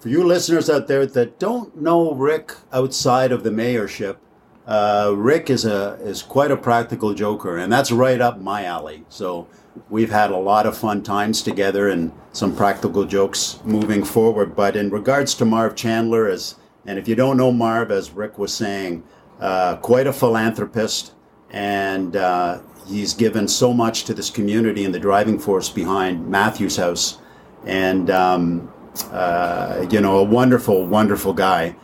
for 0.00 0.08
you 0.08 0.24
listeners 0.24 0.68
out 0.68 0.88
there 0.88 1.06
that 1.06 1.38
don't 1.38 1.80
know 1.80 2.12
Rick 2.12 2.52
outside 2.72 3.30
of 3.32 3.44
the 3.44 3.50
mayorship, 3.50 4.16
uh, 4.66 5.12
Rick 5.16 5.50
is 5.50 5.64
a 5.64 5.94
is 6.00 6.22
quite 6.22 6.50
a 6.50 6.56
practical 6.56 7.14
joker, 7.14 7.56
and 7.56 7.72
that's 7.72 7.92
right 7.92 8.20
up 8.20 8.40
my 8.40 8.64
alley. 8.64 9.04
So 9.08 9.46
we've 9.90 10.10
had 10.10 10.30
a 10.30 10.36
lot 10.36 10.66
of 10.66 10.76
fun 10.76 11.02
times 11.02 11.42
together 11.42 11.88
and 11.88 12.12
some 12.32 12.54
practical 12.54 13.04
jokes 13.04 13.58
moving 13.64 14.04
forward. 14.04 14.54
But 14.56 14.76
in 14.76 14.90
regards 14.90 15.34
to 15.36 15.44
Marv 15.44 15.74
Chandler, 15.76 16.28
as 16.28 16.56
and 16.86 16.98
if 16.98 17.08
you 17.08 17.14
don't 17.14 17.36
know 17.36 17.50
Marv, 17.50 17.90
as 17.90 18.10
Rick 18.10 18.38
was 18.38 18.52
saying, 18.52 19.02
uh, 19.40 19.76
quite 19.76 20.06
a 20.06 20.12
philanthropist, 20.12 21.12
and 21.50 22.14
uh, 22.16 22.60
he's 22.86 23.14
given 23.14 23.48
so 23.48 23.72
much 23.72 24.04
to 24.04 24.14
this 24.14 24.30
community 24.30 24.84
and 24.84 24.94
the 24.94 24.98
driving 24.98 25.38
force 25.38 25.68
behind 25.68 26.28
Matthew's 26.28 26.76
House, 26.76 27.18
and 27.64 28.10
um, 28.10 28.72
uh, 29.10 29.86
you 29.90 30.00
know, 30.00 30.18
a 30.18 30.24
wonderful, 30.24 30.86
wonderful 30.86 31.32
guy. 31.32 31.76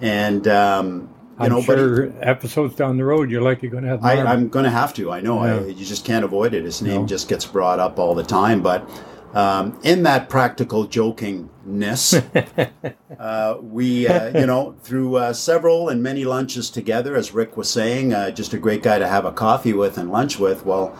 And 0.00 0.46
um, 0.48 1.14
you 1.38 1.44
I'm 1.46 1.50
know, 1.50 1.62
sure 1.62 2.08
but 2.08 2.28
episodes 2.28 2.74
down 2.74 2.96
the 2.96 3.04
road 3.04 3.30
you're 3.30 3.42
likely 3.42 3.68
going 3.68 3.84
to 3.84 3.90
have. 3.90 4.04
I, 4.04 4.22
I'm 4.22 4.48
going 4.48 4.64
to 4.64 4.70
have 4.70 4.92
to. 4.94 5.12
I 5.12 5.20
know. 5.20 5.38
I, 5.38 5.66
you 5.66 5.84
just 5.84 6.04
can't 6.04 6.24
avoid 6.24 6.54
it. 6.54 6.64
His 6.64 6.82
name 6.82 7.02
No. 7.02 7.06
just 7.06 7.28
gets 7.28 7.46
brought 7.46 7.78
up 7.78 7.98
all 7.98 8.14
the 8.14 8.24
time. 8.24 8.62
But 8.62 8.88
um, 9.34 9.78
in 9.84 10.02
that 10.04 10.28
practical 10.28 10.86
jokingness, 10.88 12.22
uh, 13.18 13.58
we, 13.60 14.08
uh, 14.08 14.38
you 14.40 14.46
know, 14.46 14.74
through 14.82 15.16
uh, 15.16 15.32
several 15.32 15.88
and 15.90 16.02
many 16.02 16.24
lunches 16.24 16.70
together, 16.70 17.14
as 17.14 17.32
Rick 17.34 17.56
was 17.56 17.70
saying, 17.70 18.12
uh, 18.12 18.30
just 18.30 18.52
a 18.54 18.58
great 18.58 18.82
guy 18.82 18.98
to 18.98 19.06
have 19.06 19.24
a 19.24 19.32
coffee 19.32 19.72
with 19.72 19.98
and 19.98 20.10
lunch 20.10 20.38
with. 20.38 20.64
Well, 20.64 20.98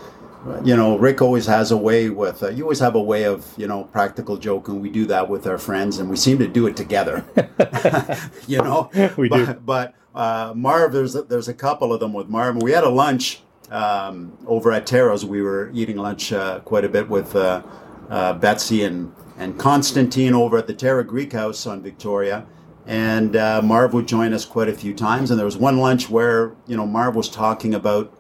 you 0.64 0.76
know, 0.76 0.96
Rick 0.96 1.20
always 1.20 1.46
has 1.46 1.72
a 1.72 1.76
way 1.76 2.10
with, 2.10 2.42
uh, 2.42 2.48
you 2.50 2.62
always 2.62 2.78
have 2.78 2.94
a 2.94 3.02
way 3.02 3.24
of, 3.24 3.44
you 3.56 3.66
know, 3.66 3.84
practical 3.84 4.36
joking. 4.36 4.80
We 4.80 4.88
do 4.88 5.04
that 5.06 5.28
with 5.28 5.46
our 5.46 5.58
friends 5.58 5.98
and 5.98 6.08
we 6.08 6.16
seem 6.16 6.38
to 6.38 6.46
do 6.46 6.66
it 6.68 6.76
together. 6.76 7.24
you 8.46 8.58
know, 8.58 8.88
We 9.16 9.28
but, 9.28 9.36
do. 9.46 9.54
But 9.54 9.94
uh, 10.18 10.52
Marv, 10.56 10.92
there's 10.92 11.14
a, 11.14 11.22
there's 11.22 11.46
a 11.48 11.54
couple 11.54 11.92
of 11.92 12.00
them 12.00 12.12
with 12.12 12.28
Marv. 12.28 12.60
We 12.60 12.72
had 12.72 12.82
a 12.82 12.88
lunch 12.88 13.40
um, 13.70 14.36
over 14.46 14.72
at 14.72 14.84
Taro's. 14.84 15.24
We 15.24 15.42
were 15.42 15.70
eating 15.72 15.96
lunch 15.96 16.32
uh, 16.32 16.58
quite 16.60 16.84
a 16.84 16.88
bit 16.88 17.08
with 17.08 17.36
uh, 17.36 17.62
uh, 18.10 18.32
Betsy 18.34 18.82
and, 18.82 19.12
and 19.38 19.56
Constantine 19.58 20.34
over 20.34 20.58
at 20.58 20.66
the 20.66 20.74
Terra 20.74 21.04
Greek 21.04 21.32
House 21.32 21.66
on 21.66 21.82
Victoria. 21.82 22.44
And 22.86 23.36
uh, 23.36 23.62
Marv 23.62 23.94
would 23.94 24.08
join 24.08 24.32
us 24.32 24.44
quite 24.44 24.68
a 24.68 24.72
few 24.72 24.92
times. 24.92 25.30
And 25.30 25.38
there 25.38 25.44
was 25.46 25.56
one 25.56 25.78
lunch 25.78 26.10
where, 26.10 26.56
you 26.66 26.76
know, 26.76 26.86
Marv 26.86 27.14
was 27.14 27.28
talking 27.28 27.74
about, 27.74 28.12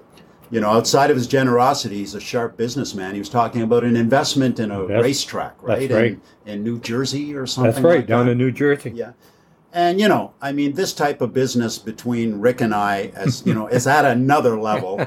you 0.50 0.60
know, 0.60 0.68
outside 0.68 1.10
of 1.10 1.16
his 1.16 1.26
generosity, 1.26 1.96
he's 1.96 2.14
a 2.14 2.20
sharp 2.20 2.56
businessman. 2.56 3.14
He 3.14 3.18
was 3.18 3.30
talking 3.30 3.62
about 3.62 3.82
an 3.82 3.96
investment 3.96 4.60
in 4.60 4.70
a 4.70 4.86
That's- 4.86 5.02
racetrack, 5.02 5.60
right? 5.62 5.88
that's 5.88 5.92
right. 5.92 6.20
In, 6.46 6.52
in 6.52 6.62
New 6.62 6.78
Jersey 6.78 7.34
or 7.34 7.46
something. 7.46 7.72
That's 7.72 7.84
right, 7.84 7.96
like 8.00 8.06
down 8.06 8.26
that. 8.26 8.32
in 8.32 8.38
New 8.38 8.52
Jersey. 8.52 8.92
Yeah. 8.94 9.12
And 9.72 10.00
you 10.00 10.08
know, 10.08 10.32
I 10.40 10.52
mean, 10.52 10.72
this 10.72 10.92
type 10.92 11.20
of 11.20 11.32
business 11.34 11.78
between 11.78 12.40
Rick 12.40 12.60
and 12.60 12.74
I, 12.74 13.12
as 13.14 13.44
you 13.46 13.54
know, 13.54 13.66
is 13.66 13.86
at 13.86 14.04
another 14.04 14.58
level. 14.58 15.06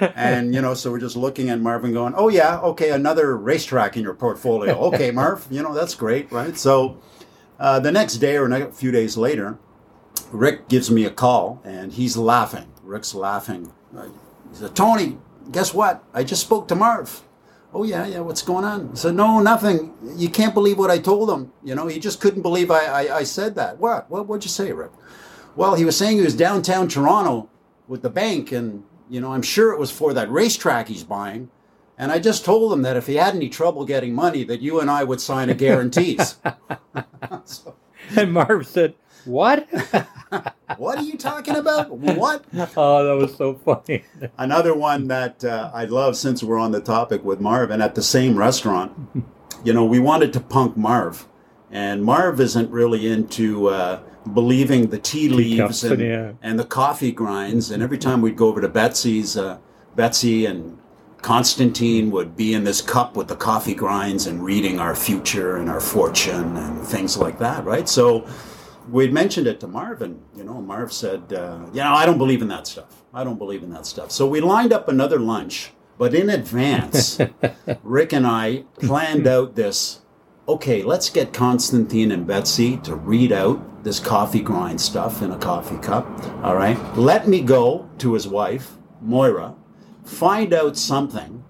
and 0.00 0.54
you 0.54 0.60
know, 0.60 0.74
so 0.74 0.90
we're 0.90 0.98
just 0.98 1.16
looking 1.16 1.50
at 1.50 1.60
Marvin, 1.60 1.92
going, 1.92 2.14
"Oh 2.16 2.28
yeah, 2.28 2.58
okay, 2.60 2.90
another 2.90 3.36
racetrack 3.36 3.96
in 3.96 4.02
your 4.02 4.14
portfolio. 4.14 4.74
Okay, 4.92 5.10
Marv, 5.10 5.46
you 5.50 5.62
know 5.62 5.72
that's 5.72 5.94
great, 5.94 6.30
right?" 6.32 6.56
So 6.56 6.98
uh, 7.60 7.80
the 7.80 7.92
next 7.92 8.16
day 8.16 8.36
or 8.36 8.50
a 8.50 8.72
few 8.72 8.90
days 8.90 9.16
later, 9.16 9.58
Rick 10.32 10.68
gives 10.68 10.90
me 10.90 11.04
a 11.04 11.10
call, 11.10 11.60
and 11.64 11.92
he's 11.92 12.16
laughing. 12.16 12.72
Rick's 12.82 13.14
laughing. 13.14 13.72
He 13.92 14.56
said, 14.56 14.74
"Tony, 14.74 15.18
guess 15.52 15.72
what? 15.72 16.02
I 16.12 16.24
just 16.24 16.42
spoke 16.42 16.66
to 16.68 16.74
Marv." 16.74 17.22
Oh 17.76 17.82
yeah, 17.82 18.06
yeah. 18.06 18.20
What's 18.20 18.40
going 18.40 18.64
on? 18.64 18.96
Said, 18.96 19.16
no, 19.16 19.38
nothing. 19.40 19.92
You 20.16 20.30
can't 20.30 20.54
believe 20.54 20.78
what 20.78 20.90
I 20.90 20.96
told 20.96 21.28
him. 21.28 21.52
You 21.62 21.74
know, 21.74 21.88
he 21.88 22.00
just 22.00 22.22
couldn't 22.22 22.40
believe 22.40 22.70
I, 22.70 22.86
I, 22.86 23.16
I 23.18 23.22
said 23.24 23.54
that. 23.56 23.76
What? 23.76 24.10
What? 24.10 24.26
What'd 24.26 24.46
you 24.46 24.50
say, 24.50 24.72
Rick? 24.72 24.92
Well, 25.56 25.74
he 25.74 25.84
was 25.84 25.94
saying 25.94 26.16
he 26.16 26.24
was 26.24 26.34
downtown 26.34 26.88
Toronto 26.88 27.50
with 27.86 28.00
the 28.00 28.08
bank, 28.08 28.50
and 28.50 28.84
you 29.10 29.20
know, 29.20 29.34
I'm 29.34 29.42
sure 29.42 29.74
it 29.74 29.78
was 29.78 29.90
for 29.90 30.14
that 30.14 30.30
racetrack 30.30 30.88
he's 30.88 31.04
buying. 31.04 31.50
And 31.98 32.10
I 32.10 32.18
just 32.18 32.46
told 32.46 32.72
him 32.72 32.80
that 32.80 32.96
if 32.96 33.08
he 33.08 33.16
had 33.16 33.34
any 33.34 33.50
trouble 33.50 33.84
getting 33.84 34.14
money, 34.14 34.42
that 34.44 34.62
you 34.62 34.80
and 34.80 34.90
I 34.90 35.04
would 35.04 35.20
sign 35.20 35.50
a 35.50 35.54
guarantees. 35.54 36.36
So, 37.44 37.74
And 38.16 38.32
Marv 38.32 38.66
said, 38.66 38.94
"What?" 39.26 39.66
what 40.76 40.98
are 40.98 41.02
you 41.02 41.16
talking 41.16 41.56
about? 41.56 41.90
What? 41.90 42.44
oh, 42.76 43.04
that 43.04 43.16
was 43.16 43.36
so 43.36 43.54
funny. 43.54 44.04
Another 44.38 44.74
one 44.74 45.08
that 45.08 45.44
uh, 45.44 45.70
I 45.72 45.84
love 45.84 46.16
since 46.16 46.42
we're 46.42 46.58
on 46.58 46.72
the 46.72 46.80
topic 46.80 47.24
with 47.24 47.40
Marvin 47.40 47.80
at 47.80 47.94
the 47.94 48.02
same 48.02 48.36
restaurant, 48.36 48.92
you 49.64 49.72
know, 49.72 49.84
we 49.84 49.98
wanted 49.98 50.32
to 50.34 50.40
punk 50.40 50.76
Marv. 50.76 51.26
And 51.70 52.04
Marv 52.04 52.40
isn't 52.40 52.70
really 52.70 53.10
into 53.10 53.68
uh, 53.68 54.00
believing 54.32 54.88
the 54.88 54.98
tea 54.98 55.28
leaves 55.28 55.82
and, 55.84 56.00
yeah. 56.00 56.32
and 56.42 56.58
the 56.58 56.64
coffee 56.64 57.12
grinds. 57.12 57.70
And 57.70 57.82
every 57.82 57.98
time 57.98 58.20
we'd 58.22 58.36
go 58.36 58.48
over 58.48 58.60
to 58.60 58.68
Betsy's, 58.68 59.36
uh, 59.36 59.58
Betsy 59.96 60.46
and 60.46 60.78
Constantine 61.22 62.10
would 62.12 62.36
be 62.36 62.54
in 62.54 62.62
this 62.62 62.80
cup 62.80 63.16
with 63.16 63.26
the 63.26 63.34
coffee 63.36 63.74
grinds 63.74 64.26
and 64.26 64.44
reading 64.44 64.78
our 64.78 64.94
future 64.94 65.56
and 65.56 65.68
our 65.68 65.80
fortune 65.80 66.56
and 66.56 66.86
things 66.86 67.16
like 67.16 67.38
that, 67.40 67.64
right? 67.64 67.88
So 67.88 68.26
we'd 68.88 69.12
mentioned 69.12 69.46
it 69.46 69.60
to 69.60 69.66
Marvin. 69.66 70.20
You 70.36 70.44
know, 70.44 70.60
Marv 70.60 70.92
said, 70.92 71.32
uh, 71.32 71.58
"You 71.72 71.80
know, 71.80 71.92
I 71.92 72.06
don't 72.06 72.18
believe 72.18 72.42
in 72.42 72.48
that 72.48 72.66
stuff. 72.66 73.04
I 73.12 73.24
don't 73.24 73.38
believe 73.38 73.62
in 73.62 73.70
that 73.70 73.86
stuff." 73.86 74.10
So 74.10 74.26
we 74.26 74.40
lined 74.40 74.72
up 74.72 74.88
another 74.88 75.18
lunch, 75.18 75.72
but 75.98 76.14
in 76.14 76.30
advance, 76.30 77.18
Rick 77.82 78.12
and 78.12 78.26
I 78.26 78.64
planned 78.80 79.26
out 79.26 79.54
this. 79.54 80.00
Okay, 80.48 80.82
let's 80.82 81.10
get 81.10 81.32
Constantine 81.32 82.12
and 82.12 82.26
Betsy 82.26 82.76
to 82.78 82.94
read 82.94 83.32
out 83.32 83.82
this 83.82 83.98
coffee 83.98 84.40
grind 84.42 84.80
stuff 84.80 85.22
in 85.22 85.30
a 85.30 85.38
coffee 85.38 85.78
cup. 85.78 86.06
All 86.44 86.54
right, 86.56 86.78
let 86.96 87.28
me 87.28 87.40
go 87.40 87.88
to 87.98 88.14
his 88.14 88.28
wife, 88.28 88.76
Moira, 89.00 89.54
find 90.04 90.52
out 90.52 90.76
something 90.76 91.44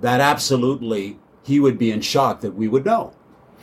that 0.00 0.20
absolutely 0.20 1.18
he 1.42 1.58
would 1.60 1.78
be 1.78 1.90
in 1.90 2.00
shock 2.00 2.40
that 2.40 2.54
we 2.54 2.68
would 2.68 2.84
know. 2.84 3.12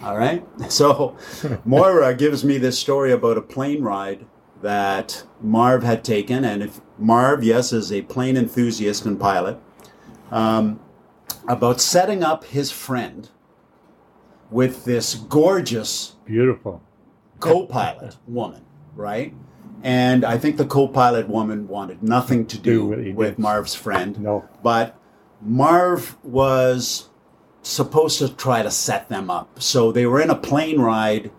All 0.04 0.18
right. 0.18 0.46
So 0.70 1.16
Moira 1.64 2.14
gives 2.16 2.44
me 2.44 2.58
this 2.58 2.78
story 2.80 3.12
about 3.12 3.38
a 3.38 3.42
plane 3.42 3.82
ride 3.84 4.26
that 4.62 5.24
Marv 5.42 5.84
had 5.84 6.04
taken. 6.04 6.44
And 6.44 6.64
if 6.64 6.82
Marv, 6.98 7.44
yes, 7.44 7.72
is 7.74 7.92
a 7.92 8.02
plane 8.04 8.36
enthusiast 8.38 9.06
and 9.06 9.20
pilot, 9.20 9.60
um, 10.32 10.80
about 11.48 11.80
setting 11.82 12.24
up 12.24 12.46
his 12.46 12.72
friend 12.72 13.30
with 14.50 14.86
this 14.86 15.16
gorgeous 15.16 16.16
Beautiful. 16.26 16.82
co-pilot 17.40 18.18
woman, 18.28 18.64
right? 18.96 19.34
And 19.84 20.26
I 20.26 20.38
think 20.38 20.58
the 20.58 20.66
co-pilot 20.66 21.28
woman 21.28 21.68
wanted 21.68 22.02
nothing 22.02 22.46
to 22.48 22.58
do 22.58 22.96
Do 22.96 23.14
with 23.14 23.36
did. 23.36 23.40
Marv's 23.40 23.76
friend. 23.76 24.20
No. 24.20 24.48
But 24.64 24.98
Marv 25.42 26.18
was 26.24 27.10
supposed 27.66 28.20
to 28.20 28.30
try 28.30 28.62
to 28.62 28.70
set 28.70 29.10
them 29.10 29.30
up. 29.30 29.62
So 29.62 29.92
they 29.92 30.06
were 30.06 30.22
in 30.22 30.30
a 30.30 30.36
plane 30.36 30.80
ride, 30.80 31.32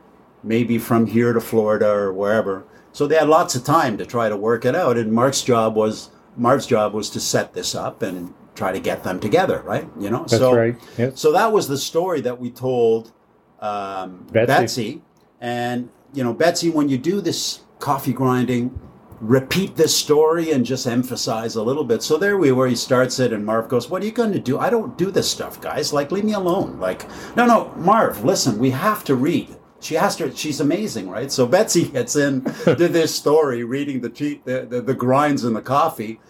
maybe 0.43 0.79
from 0.79 1.07
here 1.07 1.33
to 1.33 1.41
Florida 1.41 1.89
or 1.89 2.13
wherever. 2.13 2.65
So 2.93 3.07
they 3.07 3.17
had 3.17 3.29
lots 3.29 3.55
of 3.55 3.65
time 3.65 3.97
to 3.99 4.07
try 4.07 4.29
to 4.29 4.37
work 4.37 4.65
it 4.65 4.75
out. 4.75 4.97
And 4.97 5.13
Mark's 5.13 5.43
job 5.43 5.77
was 5.77 6.11
Marv's 6.37 6.67
job 6.67 6.95
was 6.95 7.11
to 7.11 7.21
set 7.21 7.55
this 7.55 7.75
up 7.75 8.03
and 8.03 8.35
try 8.55 8.73
to 8.73 8.81
get 8.81 9.05
them 9.05 9.21
together, 9.21 9.63
right? 9.65 9.89
You 9.99 10.11
know. 10.11 10.21
That's 10.21 10.39
so, 10.39 10.55
right. 10.55 10.77
Yes. 10.99 11.21
So 11.21 11.33
that 11.33 11.53
was 11.53 11.69
the 11.69 11.79
story 11.79 12.21
that 12.23 12.41
we 12.41 12.51
told 12.51 13.13
um, 13.61 14.27
Betsy. 14.33 14.47
Betsy. 14.47 15.03
And, 15.41 15.91
you 16.13 16.25
know, 16.25 16.33
Betsy, 16.33 16.71
when 16.71 16.89
you 16.89 16.99
do 16.99 17.21
this 17.21 17.61
coffee 17.79 18.13
grinding, 18.13 18.79
repeat 19.21 19.77
this 19.77 19.97
story 19.97 20.51
and 20.51 20.65
just 20.65 20.87
emphasize 20.87 21.57
a 21.57 21.63
little 21.63 21.85
bit. 21.85 22.03
So 22.03 22.17
there 22.17 22.37
we 22.37 22.53
were. 22.53 22.67
He 22.69 22.77
starts 22.77 23.19
it, 23.19 23.33
and 23.33 23.45
Marv 23.45 23.69
goes, 23.69 23.89
What 23.89 24.03
are 24.03 24.07
you 24.07 24.13
going 24.13 24.33
to 24.33 24.39
do? 24.39 24.59
I 24.59 24.71
don't 24.71 24.97
do 24.99 25.11
this 25.11 25.31
stuff, 25.31 25.61
guys. 25.61 25.93
Like, 25.93 26.13
leave 26.13 26.25
me 26.25 26.35
alone. 26.35 26.79
Like, 26.79 27.07
no, 27.37 27.47
no, 27.47 27.73
Marv, 27.77 28.25
listen, 28.25 28.59
we 28.59 28.71
have 28.71 29.05
to 29.05 29.15
read. 29.15 29.57
She 29.81 29.95
has 29.95 30.17
to. 30.17 30.35
She's 30.35 30.61
amazing, 30.61 31.09
right? 31.09 31.31
So 31.31 31.47
Betsy 31.47 31.89
gets 31.89 32.17
in 32.17 32.43
to 32.65 32.75
this 32.89 33.15
story, 33.15 33.63
reading 33.65 34.01
the, 34.01 34.11
tea, 34.11 34.41
the, 34.45 34.67
the 34.69 34.81
the 34.81 34.95
grinds 34.95 35.45
in 35.45 35.55
the 35.55 35.63
coffee, 35.63 36.21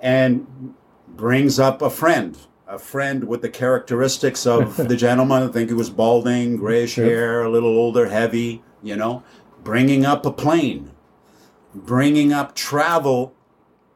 and 0.00 0.74
brings 1.08 1.58
up 1.58 1.82
a 1.82 1.90
friend, 1.90 2.36
a 2.66 2.78
friend 2.78 3.24
with 3.24 3.42
the 3.42 3.48
characteristics 3.48 4.46
of 4.46 4.76
the 4.88 4.96
gentleman. 4.96 5.42
I 5.42 5.48
think 5.48 5.68
he 5.68 5.74
was 5.74 5.90
balding, 5.90 6.56
grayish 6.56 6.96
hair, 6.96 7.42
a 7.42 7.50
little 7.50 7.76
older, 7.76 8.08
heavy, 8.08 8.62
you 8.82 8.96
know, 8.96 9.22
bringing 9.62 10.06
up 10.06 10.24
a 10.26 10.32
plane, 10.32 10.90
bringing 11.84 12.32
up 12.32 12.54
travel, 12.54 13.34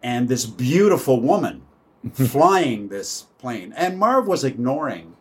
and 0.02 0.28
this 0.28 0.46
beautiful 0.46 1.20
woman 1.20 1.62
flying 2.12 2.88
this 2.88 3.26
plane. 3.38 3.72
And 3.76 3.98
Marv 3.98 4.26
was 4.26 4.44
ignoring 4.44 5.14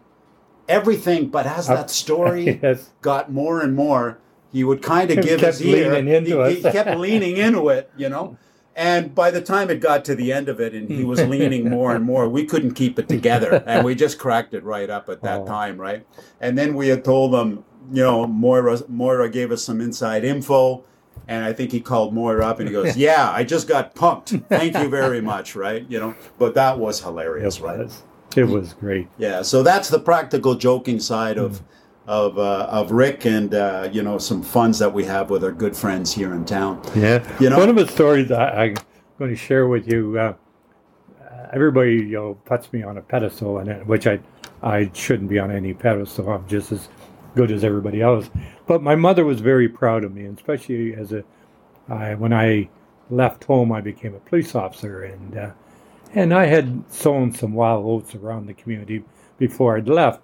everything, 0.67 1.27
but 1.29 1.45
as 1.45 1.67
that 1.67 1.89
story 1.89 2.59
yes. 2.63 2.91
got 3.01 3.31
more 3.31 3.61
and 3.61 3.75
more, 3.75 4.19
he 4.51 4.63
would 4.63 4.81
kind 4.81 5.11
of 5.11 5.23
give 5.23 5.41
his 5.41 5.61
ear. 5.61 6.01
he, 6.03 6.55
he 6.55 6.61
kept 6.61 6.97
leaning 6.97 7.37
into 7.45 7.69
it, 7.69 7.91
you 7.97 8.09
know. 8.09 8.37
And 8.75 9.13
by 9.13 9.29
the 9.29 9.41
time 9.41 9.69
it 9.69 9.81
got 9.81 10.05
to 10.05 10.15
the 10.15 10.31
end 10.31 10.47
of 10.47 10.61
it, 10.61 10.73
and 10.73 10.89
he 10.89 11.03
was 11.03 11.19
leaning 11.25 11.69
more 11.69 11.93
and 11.93 12.05
more, 12.05 12.29
we 12.29 12.45
couldn't 12.45 12.75
keep 12.75 12.97
it 12.97 13.09
together, 13.09 13.61
and 13.65 13.83
we 13.83 13.93
just 13.93 14.17
cracked 14.17 14.53
it 14.53 14.63
right 14.63 14.89
up 14.89 15.09
at 15.09 15.21
that 15.23 15.41
Oh. 15.41 15.45
time, 15.45 15.77
right? 15.77 16.05
And 16.39 16.57
then 16.57 16.75
we 16.75 16.87
had 16.87 17.03
told 17.03 17.33
them, 17.33 17.65
you 17.91 18.01
know, 18.03 18.25
Moira, 18.25 18.79
Moira 18.87 19.29
gave 19.29 19.51
us 19.51 19.63
some 19.63 19.81
inside 19.81 20.23
info, 20.23 20.85
and 21.27 21.43
I 21.45 21.53
think 21.53 21.71
he 21.71 21.79
called 21.81 22.13
Moira 22.13 22.45
up, 22.45 22.59
and 22.59 22.67
he 22.67 22.73
goes, 22.73 22.95
"Yeah, 23.07 23.31
I 23.31 23.43
just 23.43 23.67
got 23.67 23.93
pumped. 23.95 24.29
Thank 24.49 24.77
you 24.77 24.89
very 24.89 25.21
much, 25.21 25.55
right? 25.55 25.85
You 25.89 25.99
know." 25.99 26.15
But 26.37 26.53
that 26.55 26.77
was 26.79 27.01
hilarious, 27.01 27.57
It 27.57 27.63
right? 27.63 27.79
was. 27.79 28.03
It 28.35 28.43
was 28.45 28.73
great. 28.73 29.07
Yeah, 29.17 29.41
so 29.41 29.63
that's 29.63 29.89
the 29.89 29.99
practical 29.99 30.55
joking 30.55 30.99
side 30.99 31.37
Hmm. 31.37 31.43
of 31.45 31.61
of 32.07 32.37
uh, 32.39 32.67
of 32.69 32.91
Rick 32.91 33.25
and 33.25 33.53
uh, 33.53 33.89
you 33.91 34.01
know 34.03 34.17
some 34.17 34.41
funds 34.41 34.79
that 34.79 34.91
we 34.93 35.03
have 35.05 35.29
with 35.29 35.43
our 35.43 35.51
good 35.51 35.75
friends 35.75 36.13
here 36.13 36.33
in 36.33 36.45
town. 36.45 36.81
Yeah. 36.95 37.23
You 37.39 37.49
know- 37.49 37.59
One 37.59 37.69
of 37.69 37.75
the 37.75 37.87
stories 37.87 38.31
I, 38.31 38.49
I'm 38.49 38.75
going 39.19 39.29
to 39.31 39.35
share 39.37 39.67
with 39.67 39.87
you, 39.87 40.17
uh, 40.17 40.33
everybody 41.53 41.93
you 41.95 42.13
know 42.17 42.33
puts 42.45 42.71
me 42.73 42.83
on 42.83 42.97
a 42.97 43.01
pedestal, 43.01 43.59
and 43.59 43.69
it- 43.69 43.85
which 43.87 44.07
I 44.07 44.19
I 44.61 44.89
shouldn't 44.93 45.29
be 45.29 45.39
on 45.39 45.51
any 45.51 45.73
pedestal. 45.73 46.29
I'm 46.29 46.47
just 46.47 46.71
as 46.71 46.89
good 47.35 47.51
as 47.51 47.63
everybody 47.63 48.01
else. 48.01 48.29
But 48.67 48.81
my 48.81 48.95
mother 48.95 49.25
was 49.25 49.41
very 49.41 49.69
proud 49.69 50.03
of 50.03 50.13
me, 50.13 50.25
especially 50.25 50.93
as 50.93 51.11
a 51.11 51.23
I, 51.89 52.13
when 52.15 52.33
I 52.33 52.69
left 53.09 53.43
home, 53.45 53.71
I 53.71 53.81
became 53.81 54.13
a 54.13 54.19
police 54.19 54.53
officer, 54.53 55.03
and 55.03 55.37
uh, 55.37 55.51
and 56.13 56.33
I 56.33 56.45
had 56.45 56.83
sown 56.91 57.33
some 57.33 57.53
wild 57.53 57.85
oats 57.85 58.15
around 58.15 58.45
the 58.45 58.53
community 58.53 59.03
before 59.37 59.77
I'd 59.77 59.89
left. 59.89 60.21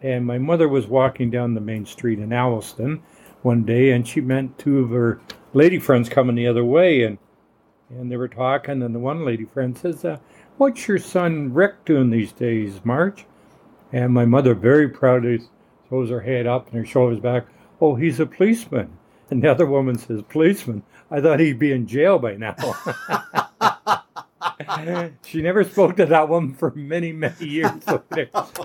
And 0.00 0.24
my 0.24 0.38
mother 0.38 0.68
was 0.68 0.86
walking 0.86 1.30
down 1.30 1.54
the 1.54 1.60
main 1.60 1.84
street 1.84 2.18
in 2.18 2.32
Alliston 2.32 3.02
one 3.42 3.64
day, 3.64 3.90
and 3.90 4.06
she 4.06 4.20
met 4.20 4.58
two 4.58 4.78
of 4.80 4.90
her 4.90 5.20
lady 5.54 5.78
friends 5.78 6.08
coming 6.08 6.36
the 6.36 6.46
other 6.46 6.64
way, 6.64 7.02
and 7.02 7.18
and 7.90 8.12
they 8.12 8.16
were 8.16 8.28
talking, 8.28 8.82
and 8.82 8.94
the 8.94 8.98
one 8.98 9.24
lady 9.24 9.44
friend 9.44 9.76
says, 9.76 10.04
uh, 10.04 10.18
"What's 10.58 10.86
your 10.86 10.98
son 10.98 11.54
Rick 11.54 11.86
doing 11.86 12.10
these 12.10 12.32
days, 12.32 12.80
March?" 12.84 13.24
And 13.92 14.12
my 14.12 14.26
mother, 14.26 14.54
very 14.54 14.88
proudly, 14.88 15.40
throws 15.88 16.10
her 16.10 16.20
head 16.20 16.46
up 16.46 16.68
and 16.68 16.78
her 16.78 16.86
shoulders 16.86 17.20
back. 17.20 17.46
Oh, 17.80 17.94
he's 17.94 18.20
a 18.20 18.26
policeman. 18.26 18.98
And 19.30 19.42
the 19.42 19.50
other 19.50 19.66
woman 19.66 19.98
says, 19.98 20.22
"Policeman? 20.22 20.82
I 21.10 21.20
thought 21.20 21.40
he'd 21.40 21.58
be 21.58 21.72
in 21.72 21.86
jail 21.86 22.18
by 22.18 22.36
now." 22.36 22.56
she 25.24 25.42
never 25.42 25.64
spoke 25.64 25.96
to 25.96 26.06
that 26.06 26.28
woman 26.28 26.54
for 26.54 26.72
many, 26.74 27.12
many 27.12 27.44
years. 27.44 27.70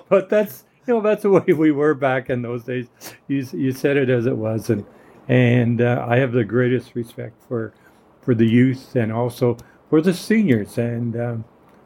but 0.09 0.29
that's 0.29 0.63
you 0.87 0.93
know 0.93 1.01
that's 1.01 1.23
the 1.23 1.29
way 1.29 1.53
we 1.53 1.71
were 1.71 1.93
back 1.93 2.29
in 2.29 2.41
those 2.41 2.63
days. 2.63 2.87
You 3.27 3.45
you 3.53 3.71
said 3.73 3.97
it 3.97 4.09
as 4.09 4.25
it 4.25 4.37
was, 4.37 4.69
and 4.69 4.85
and 5.27 5.81
uh, 5.81 6.05
I 6.07 6.17
have 6.17 6.31
the 6.31 6.45
greatest 6.45 6.95
respect 6.95 7.41
for 7.47 7.73
for 8.21 8.33
the 8.33 8.47
youth 8.47 8.95
and 8.95 9.11
also 9.11 9.57
for 9.89 10.01
the 10.01 10.13
seniors. 10.13 10.77
And 10.77 11.19
um, 11.19 11.45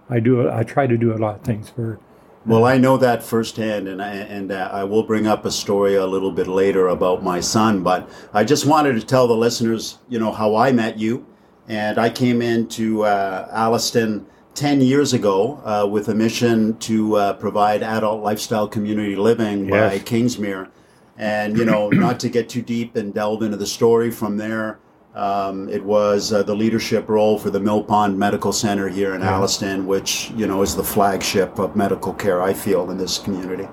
I 0.10 0.20
do 0.20 0.50
I 0.50 0.64
try 0.64 0.86
to 0.86 0.98
do 0.98 1.14
a 1.14 1.18
lot 1.18 1.36
of 1.36 1.42
things 1.42 1.70
for. 1.70 2.00
Well, 2.48 2.64
I 2.64 2.78
know 2.78 2.96
that 2.96 3.24
firsthand, 3.24 3.90
and 3.90 4.02
I, 4.02 4.12
and 4.12 4.54
uh, 4.54 4.70
I 4.72 4.86
will 4.86 5.04
bring 5.04 5.28
up 5.28 5.44
a 5.44 5.52
story 5.52 5.96
a 5.96 6.06
little 6.06 6.32
bit 6.32 6.48
later 6.48 6.88
about 6.88 7.22
my 7.22 7.42
son. 7.42 7.84
But 7.84 8.10
I 8.34 8.46
just 8.46 8.66
wanted 8.66 8.94
to 8.94 9.06
tell 9.06 9.28
the 9.28 9.36
listeners, 9.36 9.98
you 10.08 10.18
know, 10.18 10.32
how 10.32 10.56
I 10.56 10.72
met 10.72 10.98
you, 10.98 11.26
and 11.68 11.98
I 11.98 12.10
came 12.10 12.42
into 12.42 13.04
uh, 13.04 13.50
Alliston 13.52 14.26
ten 14.56 14.80
years 14.80 15.12
ago 15.12 15.62
uh, 15.66 15.86
with 15.88 16.08
a 16.08 16.16
mission 16.16 16.78
to 16.78 17.18
uh, 17.18 17.34
provide 17.34 17.84
adult 17.84 18.24
lifestyle 18.24 18.70
community 18.70 19.18
living 19.18 19.70
by 19.70 20.00
Kingsmere, 20.00 20.70
and 21.18 21.58
you 21.58 21.66
know, 21.66 21.90
not 21.90 22.18
to 22.22 22.30
get 22.30 22.48
too 22.48 22.62
deep 22.62 22.96
and 22.96 23.14
delve 23.14 23.42
into 23.42 23.58
the 23.58 23.68
story 23.68 24.10
from 24.10 24.38
there. 24.38 24.80
Um, 25.18 25.68
it 25.70 25.84
was 25.84 26.32
uh, 26.32 26.44
the 26.44 26.56
leadership 26.56 27.10
role 27.10 27.40
for 27.40 27.50
the 27.50 27.60
Mill 27.60 27.84
Pond 27.84 28.18
Medical 28.20 28.54
Center 28.54 28.88
here 28.88 29.16
in 29.16 29.22
Yeah. 29.22 29.32
Alliston, 29.40 29.86
which 29.88 30.32
you 30.36 30.46
know 30.46 30.62
is 30.62 30.76
the 30.76 30.84
flagship 30.84 31.58
of 31.58 31.76
medical 31.76 32.14
care 32.14 32.42
I 32.44 32.54
feel 32.54 32.92
in 32.92 32.98
this 32.98 33.18
community. 33.18 33.68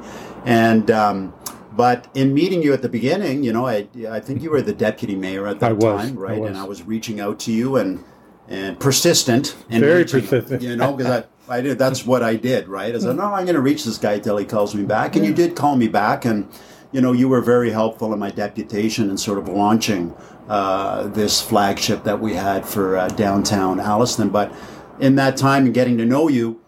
And 0.47 0.91
um, 0.91 1.35
but 1.77 2.09
in 2.15 2.33
meeting 2.33 2.63
you 2.63 2.73
at 2.73 2.81
the 2.81 2.89
beginning, 2.89 3.45
you 3.45 3.53
know, 3.53 3.67
I 3.67 3.87
I 4.11 4.21
think 4.21 4.43
you 4.43 4.51
were 4.51 4.63
the 4.63 4.73
deputy 4.73 5.17
mayor 5.17 5.47
at 5.47 5.61
that 5.61 5.71
I 5.71 5.75
was, 5.75 6.07
time, 6.09 6.17
I 6.19 6.21
right? 6.21 6.41
was. 6.41 6.49
And 6.51 6.59
I 6.59 6.65
was 6.65 6.83
reaching 6.85 7.21
out 7.21 7.39
to 7.41 7.53
you 7.53 7.77
and 7.77 8.03
and 8.49 8.81
persistent 8.81 9.55
and 9.69 9.81
Very 9.85 10.03
reaching- 10.03 10.21
persistent. 10.23 10.63
you 10.63 10.77
know, 10.77 10.95
because 10.95 11.25
I 11.49 11.57
I 11.59 11.61
did 11.61 11.79
that's 11.79 12.07
what 12.07 12.23
I 12.23 12.37
did, 12.37 12.69
right? 12.69 12.95
I 12.95 12.99
said, 12.99 13.17
no, 13.17 13.25
I'm 13.25 13.45
going 13.45 13.55
to 13.55 13.61
reach 13.61 13.85
this 13.85 13.99
guy 13.99 14.19
till 14.19 14.39
he 14.39 14.47
calls 14.47 14.75
me 14.75 14.83
back, 14.85 15.15
and 15.15 15.27
you 15.27 15.35
did 15.35 15.55
call 15.55 15.77
me 15.77 15.89
back, 15.89 16.25
and 16.25 16.49
you 16.91 17.01
know, 17.03 17.13
you 17.13 17.29
were 17.29 17.43
very 17.43 17.71
helpful 17.71 18.13
in 18.15 18.19
my 18.19 18.31
deputation 18.31 19.11
and 19.11 19.19
sort 19.21 19.37
of 19.37 19.49
launching 19.49 20.15
uh, 20.49 21.09
this 21.09 21.41
flagship 21.41 22.05
that 22.05 22.21
we 22.21 22.35
had 22.35 22.67
for 22.67 22.97
uh, 22.97 23.09
downtown 23.09 23.81
Alliston. 23.81 24.31
But 24.31 24.53
in 25.01 25.15
that 25.17 25.37
time 25.37 25.67
and 25.67 25.75
getting 25.75 25.99
to 25.99 26.05
know 26.05 26.29
you, 26.29 26.61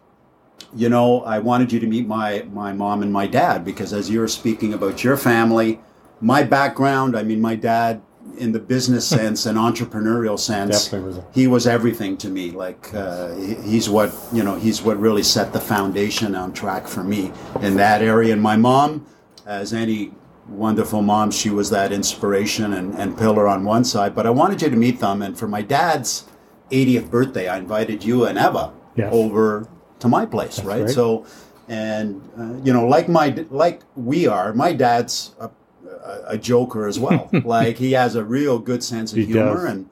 you 0.75 0.89
know, 0.89 1.23
I 1.23 1.39
wanted 1.39 1.73
you 1.73 1.81
to 1.81 1.87
meet 1.87 2.07
my 2.07 2.47
my 2.53 2.73
mom 2.73 3.03
and 3.03 3.13
my 3.13 3.27
dad 3.27 3.65
because 3.65 3.93
as 3.93 4.11
you 4.11 4.21
were 4.21 4.29
speaking 4.29 4.75
about 4.75 5.05
your 5.05 5.17
family, 5.17 5.81
my 6.21 6.43
background, 6.43 7.17
I 7.17 7.23
mean, 7.23 7.41
my 7.41 7.55
dad 7.55 8.03
in 8.39 8.53
the 8.53 8.59
business 8.59 9.07
sense 9.19 9.47
and 9.47 9.57
entrepreneurial 9.57 10.39
sense, 10.39 10.91
was 10.93 11.21
he 11.33 11.47
was 11.47 11.67
everything 11.67 12.17
to 12.19 12.29
me. 12.29 12.51
Like 12.51 12.93
uh, 12.95 13.35
he's 13.37 13.89
what 13.89 14.15
you 14.33 14.43
know, 14.43 14.57
he's 14.57 14.83
what 14.83 14.99
really 14.99 15.23
set 15.23 15.53
the 15.53 15.61
foundation 15.61 16.35
on 16.35 16.53
track 16.53 16.87
for 16.87 17.05
me 17.05 17.33
in 17.61 17.77
that 17.77 18.03
area. 18.03 18.33
And 18.33 18.43
my 18.43 18.57
mom, 18.57 19.07
as 19.47 19.73
any 19.73 20.13
wonderful 20.49 21.03
mom, 21.03 21.31
she 21.31 21.51
was 21.51 21.71
that 21.71 21.93
inspiration 21.93 22.73
and, 22.73 22.95
and 22.95 23.17
pillar 23.19 23.47
on 23.49 23.65
one 23.65 23.85
side. 23.85 24.15
But 24.15 24.27
I 24.27 24.31
wanted 24.31 24.63
you 24.63 24.71
to 24.71 24.77
meet 24.77 25.01
them, 25.01 25.23
and 25.23 25.37
for 25.39 25.49
my 25.49 25.63
dad's 25.63 26.25
80th 26.71 27.11
birthday, 27.11 27.49
I 27.49 27.59
invited 27.59 28.05
you 28.05 28.25
and 28.25 28.39
Eva 28.39 28.73
Yes. 28.97 29.11
over 29.13 29.69
to 29.99 30.09
my 30.09 30.25
place, 30.25 30.63
right? 30.65 30.83
right. 30.85 30.91
So, 30.91 31.27
and 31.69 32.23
uh, 32.39 32.55
you 32.65 32.73
know, 32.73 32.87
like 32.87 33.09
my 33.09 33.45
like 33.51 33.83
we 33.95 34.27
are, 34.27 34.55
my 34.55 34.73
dad's 34.73 35.35
a, 35.39 35.51
a, 35.87 36.23
a 36.29 36.39
joker 36.39 36.87
as 36.87 36.99
well. 36.99 37.29
like 37.45 37.77
he 37.77 37.93
has 37.93 38.15
a 38.15 38.25
real 38.25 38.59
good 38.59 38.83
sense 38.83 39.13
of 39.13 39.19
He 39.19 39.27
humor, 39.27 39.55
does. 39.55 39.65
and 39.65 39.91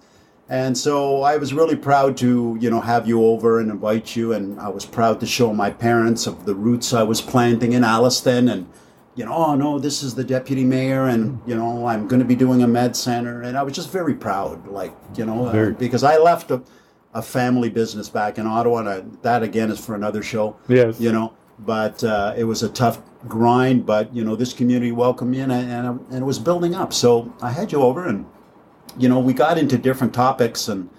and 0.48 0.78
so 0.78 1.22
I 1.22 1.36
was 1.36 1.52
really 1.52 1.76
proud 1.76 2.16
to 2.18 2.56
you 2.60 2.70
know 2.70 2.80
have 2.80 3.06
you 3.06 3.22
over 3.24 3.60
and 3.60 3.70
invite 3.70 4.16
you, 4.16 4.32
and 4.32 4.58
I 4.58 4.68
was 4.70 4.86
proud 4.86 5.20
to 5.20 5.26
show 5.26 5.52
my 5.52 5.68
parents 5.70 6.26
of 6.26 6.46
the 6.46 6.54
roots 6.54 6.94
I 6.94 7.02
was 7.02 7.20
planting 7.20 7.72
in 7.74 7.82
Alliston, 7.84 8.48
and 8.50 8.66
you 9.16 9.24
know, 9.24 9.32
oh 9.32 9.54
no, 9.54 9.78
this 9.78 10.02
is 10.02 10.14
the 10.14 10.24
deputy 10.24 10.64
mayor, 10.64 11.06
and 11.06 11.40
you 11.46 11.54
know, 11.54 11.86
I'm 11.86 12.08
going 12.08 12.20
to 12.20 12.26
be 12.26 12.34
doing 12.34 12.62
a 12.62 12.66
med 12.68 12.96
center, 12.96 13.42
and 13.42 13.56
I 13.56 13.62
was 13.62 13.72
just 13.74 13.90
very 13.90 14.14
proud, 14.14 14.66
like 14.68 14.92
you 15.16 15.24
know, 15.24 15.46
uh, 15.46 15.70
because 15.70 16.02
I 16.02 16.16
left 16.18 16.50
a, 16.50 16.62
a 17.14 17.22
family 17.22 17.68
business 17.70 18.08
back 18.08 18.38
in 18.38 18.46
Ottawa, 18.46 18.78
and 18.80 18.88
I, 18.88 19.02
that 19.22 19.42
again 19.42 19.70
is 19.70 19.78
for 19.84 19.94
another 19.94 20.22
show 20.22 20.56
Yes. 20.68 21.00
you 21.00 21.12
know 21.12 21.32
but 21.60 22.02
uh, 22.02 22.34
it 22.36 22.42
was 22.42 22.64
a 22.64 22.68
tough 22.68 22.98
grind 23.28 23.86
but 23.86 24.12
you 24.12 24.24
know 24.24 24.34
this 24.34 24.52
community 24.52 24.90
welcomed 24.90 25.30
me 25.30 25.38
and, 25.38 25.52
I, 25.52 25.58
and, 25.58 25.86
I, 25.86 25.90
and 26.10 26.14
it 26.16 26.24
was 26.24 26.40
building 26.40 26.74
up 26.74 26.92
so 26.92 27.32
i 27.40 27.50
had 27.52 27.70
you 27.70 27.80
over 27.80 28.08
and 28.08 28.26
you 28.98 29.08
know 29.08 29.20
we 29.20 29.32
got 29.32 29.56
into 29.56 29.78
different 29.78 30.12
topics 30.12 30.66
and 30.66 30.90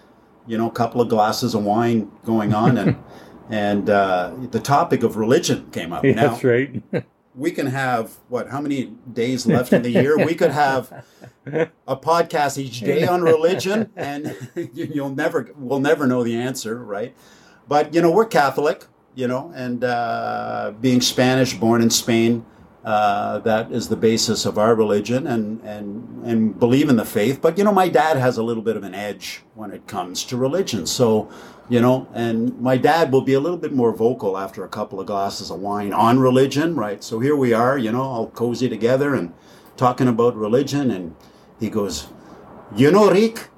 you 0.47 0.57
know 0.57 0.67
a 0.69 0.71
couple 0.71 1.01
of 1.01 1.09
glasses 1.09 1.55
of 1.55 1.63
wine 1.65 2.09
going 2.23 2.53
on 2.53 2.77
and 2.77 2.95
and 3.49 3.89
uh, 3.89 4.31
the 4.51 4.61
topic 4.61 5.03
of 5.03 5.17
religion 5.17 5.69
came 5.71 5.91
up 5.91 6.05
Yeah, 6.05 6.13
now 6.13 6.29
that's 6.29 6.43
right. 6.45 6.81
we 7.35 7.51
can 7.51 7.67
have 7.67 8.11
what 8.29 8.49
how 8.49 8.61
many 8.61 8.93
days 9.11 9.45
left 9.45 9.73
in 9.73 9.81
the 9.81 9.89
year? 9.91 10.17
We 10.17 10.35
could 10.35 10.51
have 10.51 11.03
a 11.45 11.95
podcast 11.97 12.57
each 12.57 12.79
day 12.79 13.05
on 13.07 13.21
religion 13.21 13.91
and 13.95 14.35
you- 14.55 14.89
you'll 14.93 15.09
never 15.15 15.49
we'll 15.57 15.79
never 15.79 16.07
know 16.07 16.23
the 16.23 16.35
answer 16.37 16.75
right? 16.77 17.15
But 17.67 17.93
you 17.93 18.01
know 18.01 18.11
we're 18.11 18.25
catholic 18.25 18.85
you 19.15 19.27
know 19.27 19.51
and 19.55 19.83
uh, 19.83 20.73
being 20.81 21.01
spanish 21.01 21.53
born 21.53 21.81
in 21.81 21.89
spain 21.89 22.45
uh, 22.85 23.39
that 23.39 23.71
is 23.71 23.89
the 23.89 23.95
basis 23.95 24.45
of 24.45 24.59
our 24.59 24.75
religion 24.75 25.25
and, 25.25 25.59
and 25.61 26.23
and 26.23 26.59
believe 26.59 26.87
in 26.87 26.97
the 26.97 27.05
faith. 27.05 27.41
But 27.41 27.57
you 27.57 27.63
know 27.63 27.71
my 27.71 27.89
dad 27.89 28.17
has 28.17 28.37
a 28.37 28.43
little 28.43 28.61
bit 28.61 28.77
of 28.77 28.83
an 28.83 28.93
edge 28.93 29.41
when 29.55 29.71
it 29.71 29.87
comes 29.87 30.23
to 30.25 30.37
religion. 30.37 30.85
So 30.85 31.27
you 31.67 31.81
know 31.81 32.07
and 32.13 32.61
my 32.61 32.77
dad 32.77 33.11
will 33.11 33.21
be 33.23 33.33
a 33.33 33.39
little 33.39 33.57
bit 33.57 33.73
more 33.73 33.91
vocal 33.91 34.37
after 34.37 34.63
a 34.63 34.67
couple 34.69 34.99
of 34.99 35.07
glasses 35.07 35.49
of 35.49 35.59
wine 35.59 35.93
on 35.93 36.19
religion 36.19 36.75
right? 36.75 37.03
So 37.03 37.19
here 37.19 37.35
we 37.35 37.53
are 37.53 37.75
you 37.75 37.91
know 37.91 38.03
all 38.03 38.27
cozy 38.29 38.69
together 38.69 39.15
and 39.15 39.33
talking 39.77 40.07
about 40.07 40.35
religion. 40.35 40.91
And 40.91 41.15
he 41.59 41.71
goes 41.71 42.07
you 42.75 42.91
know 42.91 43.09
rick 43.09 43.49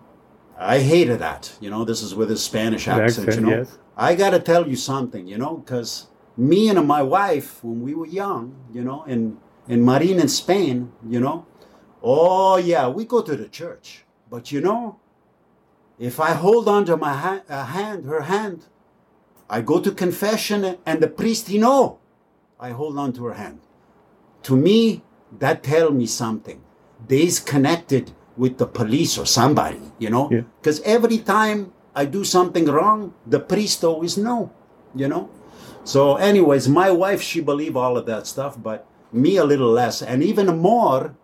i 0.57 0.79
hated 0.79 1.19
that. 1.19 1.53
You 1.59 1.69
know 1.69 1.83
this 1.83 2.01
is 2.01 2.15
with 2.15 2.29
his 2.29 2.41
spanish 2.41 2.87
accent, 2.87 3.27
Accent, 3.27 3.35
you 3.35 3.41
know. 3.51 3.57
yes. 3.57 3.77
i 3.97 4.15
gotta 4.15 4.39
tell 4.39 4.67
you 4.69 4.77
something 4.77 5.27
you 5.27 5.37
know 5.37 5.57
because 5.57 6.07
me 6.37 6.69
and 6.69 6.87
my 6.87 7.01
wife 7.01 7.63
when 7.63 7.81
we 7.81 7.93
were 7.95 8.05
young 8.05 8.55
you 8.73 8.83
know 8.83 9.03
in 9.05 9.37
in 9.67 9.83
marin 9.83 10.19
in 10.19 10.27
spain 10.27 10.91
you 11.07 11.19
know 11.19 11.45
oh 12.03 12.57
yeah 12.57 12.87
we 12.87 13.03
go 13.05 13.21
to 13.21 13.35
the 13.35 13.49
church 13.49 14.05
but 14.29 14.51
you 14.51 14.61
know 14.61 14.99
if 15.99 16.19
I 16.19 16.33
hold 16.33 16.67
on 16.67 16.85
to 16.85 16.97
my 16.97 17.13
ha- 17.13 17.41
uh, 17.49 17.65
hand, 17.65 18.05
her 18.05 18.21
hand, 18.21 18.65
I 19.49 19.61
go 19.61 19.79
to 19.81 19.91
confession 19.91 20.77
and 20.85 21.01
the 21.01 21.07
priest, 21.07 21.47
he 21.47 21.57
know 21.57 21.99
I 22.59 22.69
hold 22.69 22.97
on 22.97 23.13
to 23.13 23.25
her 23.25 23.33
hand. 23.33 23.59
To 24.43 24.55
me, 24.55 25.01
that 25.39 25.63
tell 25.63 25.91
me 25.91 26.05
something. 26.05 26.61
They's 27.07 27.39
connected 27.39 28.11
with 28.35 28.57
the 28.57 28.67
police 28.67 29.17
or 29.17 29.25
somebody, 29.25 29.81
you 29.97 30.09
know? 30.09 30.29
Yeah. 30.31 30.41
Because 30.61 30.81
every 30.81 31.17
time 31.17 31.73
I 31.95 32.05
do 32.05 32.23
something 32.23 32.65
wrong, 32.65 33.13
the 33.25 33.39
priest 33.39 33.83
always 33.83 34.17
know, 34.17 34.51
you 34.95 35.07
know? 35.07 35.29
So 35.87 36.17
anyways, 36.17 36.67
my 36.67 36.91
wife, 36.91 37.21
she 37.21 37.39
believe 37.39 37.77
all 37.77 37.95
of 37.95 38.05
that 38.07 38.27
stuff, 38.27 38.61
but 38.61 38.85
me 39.13 39.37
a 39.37 39.45
little 39.45 39.71
less. 39.71 40.01
And 40.01 40.21
even 40.21 40.57
more, 40.57 41.15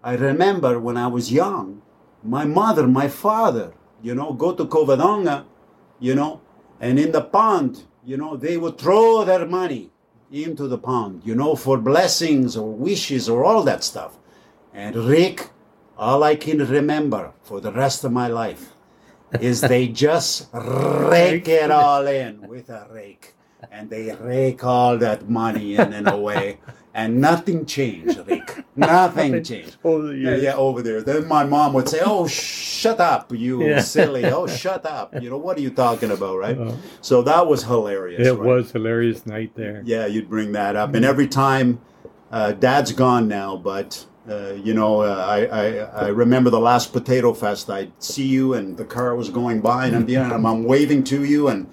I 0.00 0.14
remember 0.14 0.78
when 0.78 0.96
I 0.96 1.08
was 1.08 1.32
young, 1.32 1.82
my 2.22 2.44
mother, 2.44 2.86
my 2.86 3.08
father, 3.08 3.72
you 4.00 4.14
know, 4.14 4.32
go 4.32 4.54
to 4.54 4.64
Covadonga, 4.64 5.44
you 5.98 6.14
know, 6.14 6.40
and 6.80 7.00
in 7.00 7.10
the 7.10 7.20
pond, 7.20 7.82
you 8.04 8.16
know, 8.16 8.36
they 8.36 8.56
would 8.56 8.78
throw 8.78 9.24
their 9.24 9.44
money 9.44 9.90
into 10.30 10.68
the 10.68 10.78
pond, 10.78 11.22
you 11.24 11.34
know, 11.34 11.56
for 11.56 11.76
blessings 11.76 12.56
or 12.56 12.70
wishes 12.72 13.28
or 13.28 13.44
all 13.44 13.64
that 13.64 13.82
stuff. 13.82 14.18
And 14.72 14.94
Rick, 14.94 15.50
all 15.98 16.22
I 16.22 16.36
can 16.36 16.58
remember 16.58 17.32
for 17.42 17.60
the 17.60 17.72
rest 17.72 18.04
of 18.04 18.12
my 18.12 18.28
life, 18.28 18.70
is 19.40 19.62
they 19.62 19.88
just 20.06 20.46
rake 20.52 21.48
it 21.48 21.72
all 21.72 22.06
in 22.06 22.46
with 22.46 22.70
a 22.70 22.86
rake. 22.92 23.32
And 23.70 23.90
they 23.90 24.14
rake 24.20 24.64
all 24.64 24.96
that 24.98 25.28
money 25.28 25.76
in 25.76 25.92
in 25.92 26.06
a 26.06 26.16
way. 26.16 26.58
And 26.94 27.20
nothing 27.20 27.66
changed, 27.66 28.18
Rick. 28.26 28.64
Nothing 28.74 29.42
changed. 29.42 29.76
Over 29.84 30.08
the 30.08 30.14
Yeah, 30.14 30.30
years. 30.30 30.42
yeah, 30.42 30.54
over 30.56 30.80
there. 30.82 31.02
Then 31.02 31.26
my 31.28 31.44
mom 31.44 31.72
would 31.74 31.88
say, 31.88 32.00
"Oh, 32.02 32.26
shut 32.26 33.00
up, 33.00 33.32
you 33.34 33.62
Yeah. 33.62 33.80
silly! 33.80 34.24
Oh, 34.30 34.46
shut 34.46 34.86
up! 34.86 35.14
You 35.20 35.28
know 35.30 35.36
what 35.36 35.58
are 35.58 35.60
you 35.60 35.70
talking 35.70 36.10
about, 36.10 36.38
right?" 36.38 36.58
Uh, 36.58 36.72
So 37.02 37.22
that 37.22 37.46
was 37.46 37.64
hilarious. 37.64 38.26
it 38.26 38.32
right? 38.32 38.46
was 38.46 38.72
hilarious 38.72 39.26
night 39.26 39.50
there. 39.54 39.82
Yeah, 39.84 40.06
you'd 40.06 40.30
bring 40.30 40.52
that 40.52 40.74
up, 40.76 40.94
and 40.94 41.04
every 41.04 41.26
time, 41.28 41.80
uh, 42.32 42.52
Dad's 42.52 42.92
gone 42.92 43.28
now, 43.28 43.56
but 43.56 44.06
uh, 44.30 44.54
you 44.66 44.72
know, 44.74 45.00
uh, 45.02 45.24
I, 45.36 45.38
I 45.62 45.66
I 46.06 46.08
remember 46.08 46.48
the 46.50 46.60
last 46.60 46.92
Potato 46.94 47.32
Fest. 47.34 47.68
I'd 47.68 47.92
see 47.98 48.26
you, 48.26 48.54
and 48.54 48.76
the 48.76 48.84
car 48.86 49.14
was 49.14 49.28
going 49.28 49.60
by, 49.60 49.86
and 49.86 49.96
I'm, 49.96 50.08
you 50.08 50.18
know, 50.18 50.34
I'm, 50.34 50.46
I'm 50.46 50.64
waving 50.64 51.04
to 51.04 51.24
you, 51.24 51.48
and 51.48 51.66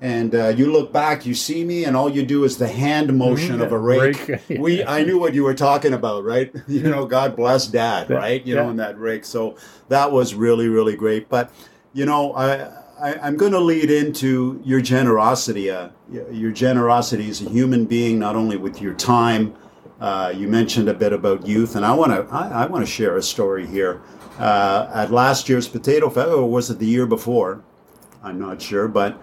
and 0.00 0.34
uh, 0.34 0.48
you 0.48 0.70
look 0.70 0.92
back, 0.92 1.24
you 1.24 1.34
see 1.34 1.64
me, 1.64 1.84
and 1.84 1.96
all 1.96 2.10
you 2.10 2.24
do 2.24 2.44
is 2.44 2.58
the 2.58 2.68
hand 2.68 3.16
motion 3.16 3.60
of 3.60 3.72
a 3.72 3.78
rake. 3.78 4.28
Rake, 4.28 4.42
We, 4.58 4.84
I 4.84 5.02
knew 5.04 5.18
what 5.18 5.34
you 5.34 5.44
were 5.44 5.54
talking 5.54 5.92
about, 5.92 6.24
right? 6.24 6.54
You 6.68 6.82
know, 6.82 7.06
God 7.06 7.36
bless 7.36 7.66
Dad, 7.66 8.10
right? 8.10 8.44
You 8.44 8.56
know, 8.56 8.64
yeah. 8.64 8.70
in 8.70 8.76
that 8.76 8.98
rake. 8.98 9.24
So 9.24 9.56
that 9.88 10.10
was 10.10 10.34
really, 10.34 10.68
really 10.68 10.96
great. 10.96 11.28
But 11.28 11.52
you 11.92 12.04
know, 12.04 12.34
I, 12.34 12.64
I 13.00 13.14
I'm 13.22 13.36
going 13.36 13.52
to 13.52 13.60
lead 13.60 13.90
into 13.90 14.60
your 14.64 14.80
generosity. 14.80 15.70
Uh, 15.70 15.90
your 16.10 16.50
generosity 16.50 17.30
as 17.30 17.40
a 17.40 17.48
human 17.48 17.86
being, 17.86 18.18
not 18.18 18.36
only 18.36 18.56
with 18.56 18.82
your 18.82 18.94
time. 18.94 19.54
Uh, 20.00 20.32
you 20.36 20.48
mentioned 20.48 20.88
a 20.88 20.94
bit 20.94 21.12
about 21.12 21.46
youth, 21.46 21.76
and 21.76 21.86
I 21.86 21.94
want 21.94 22.12
to 22.12 22.34
I, 22.34 22.64
I 22.64 22.66
want 22.66 22.84
to 22.84 22.90
share 22.90 23.16
a 23.16 23.22
story 23.22 23.66
here. 23.66 24.02
Uh, 24.38 24.90
at 24.92 25.12
last 25.12 25.48
year's 25.48 25.68
Potato 25.68 26.10
Fest, 26.10 26.28
or 26.28 26.50
was 26.50 26.68
it 26.68 26.78
the 26.80 26.86
year 26.86 27.06
before? 27.06 27.62
I'm 28.22 28.38
not 28.38 28.60
sure, 28.60 28.88
but 28.88 29.20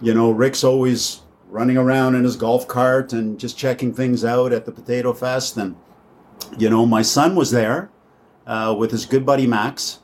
you 0.00 0.14
know, 0.14 0.30
Rick's 0.30 0.64
always 0.64 1.20
running 1.48 1.76
around 1.76 2.14
in 2.14 2.24
his 2.24 2.36
golf 2.36 2.66
cart 2.66 3.12
and 3.12 3.38
just 3.38 3.56
checking 3.56 3.94
things 3.94 4.24
out 4.24 4.52
at 4.52 4.64
the 4.64 4.72
Potato 4.72 5.12
Fest. 5.12 5.56
And, 5.56 5.76
you 6.58 6.68
know, 6.68 6.84
my 6.84 7.02
son 7.02 7.36
was 7.36 7.50
there 7.50 7.90
uh, 8.46 8.74
with 8.76 8.90
his 8.90 9.06
good 9.06 9.24
buddy 9.24 9.46
Max. 9.46 10.00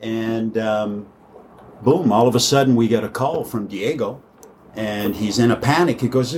And 0.00 0.56
um, 0.58 1.08
boom, 1.82 2.12
all 2.12 2.28
of 2.28 2.34
a 2.34 2.40
sudden 2.40 2.76
we 2.76 2.88
get 2.88 3.04
a 3.04 3.08
call 3.08 3.44
from 3.44 3.66
Diego. 3.66 4.22
And 4.74 5.16
he's 5.16 5.38
in 5.38 5.50
a 5.50 5.56
panic. 5.56 6.00
He 6.00 6.08
goes, 6.08 6.32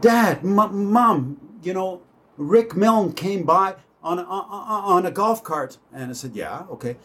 Dad, 0.00 0.38
M- 0.38 0.92
Mom, 0.92 1.58
you 1.62 1.72
know, 1.72 2.02
Rick 2.36 2.76
Milne 2.76 3.12
came 3.12 3.44
by 3.44 3.76
on 4.02 4.18
a, 4.18 4.22
on 4.22 5.06
a 5.06 5.10
golf 5.10 5.42
cart. 5.42 5.78
And 5.92 6.10
I 6.10 6.14
said, 6.14 6.34
Yeah, 6.34 6.64
okay. 6.70 6.96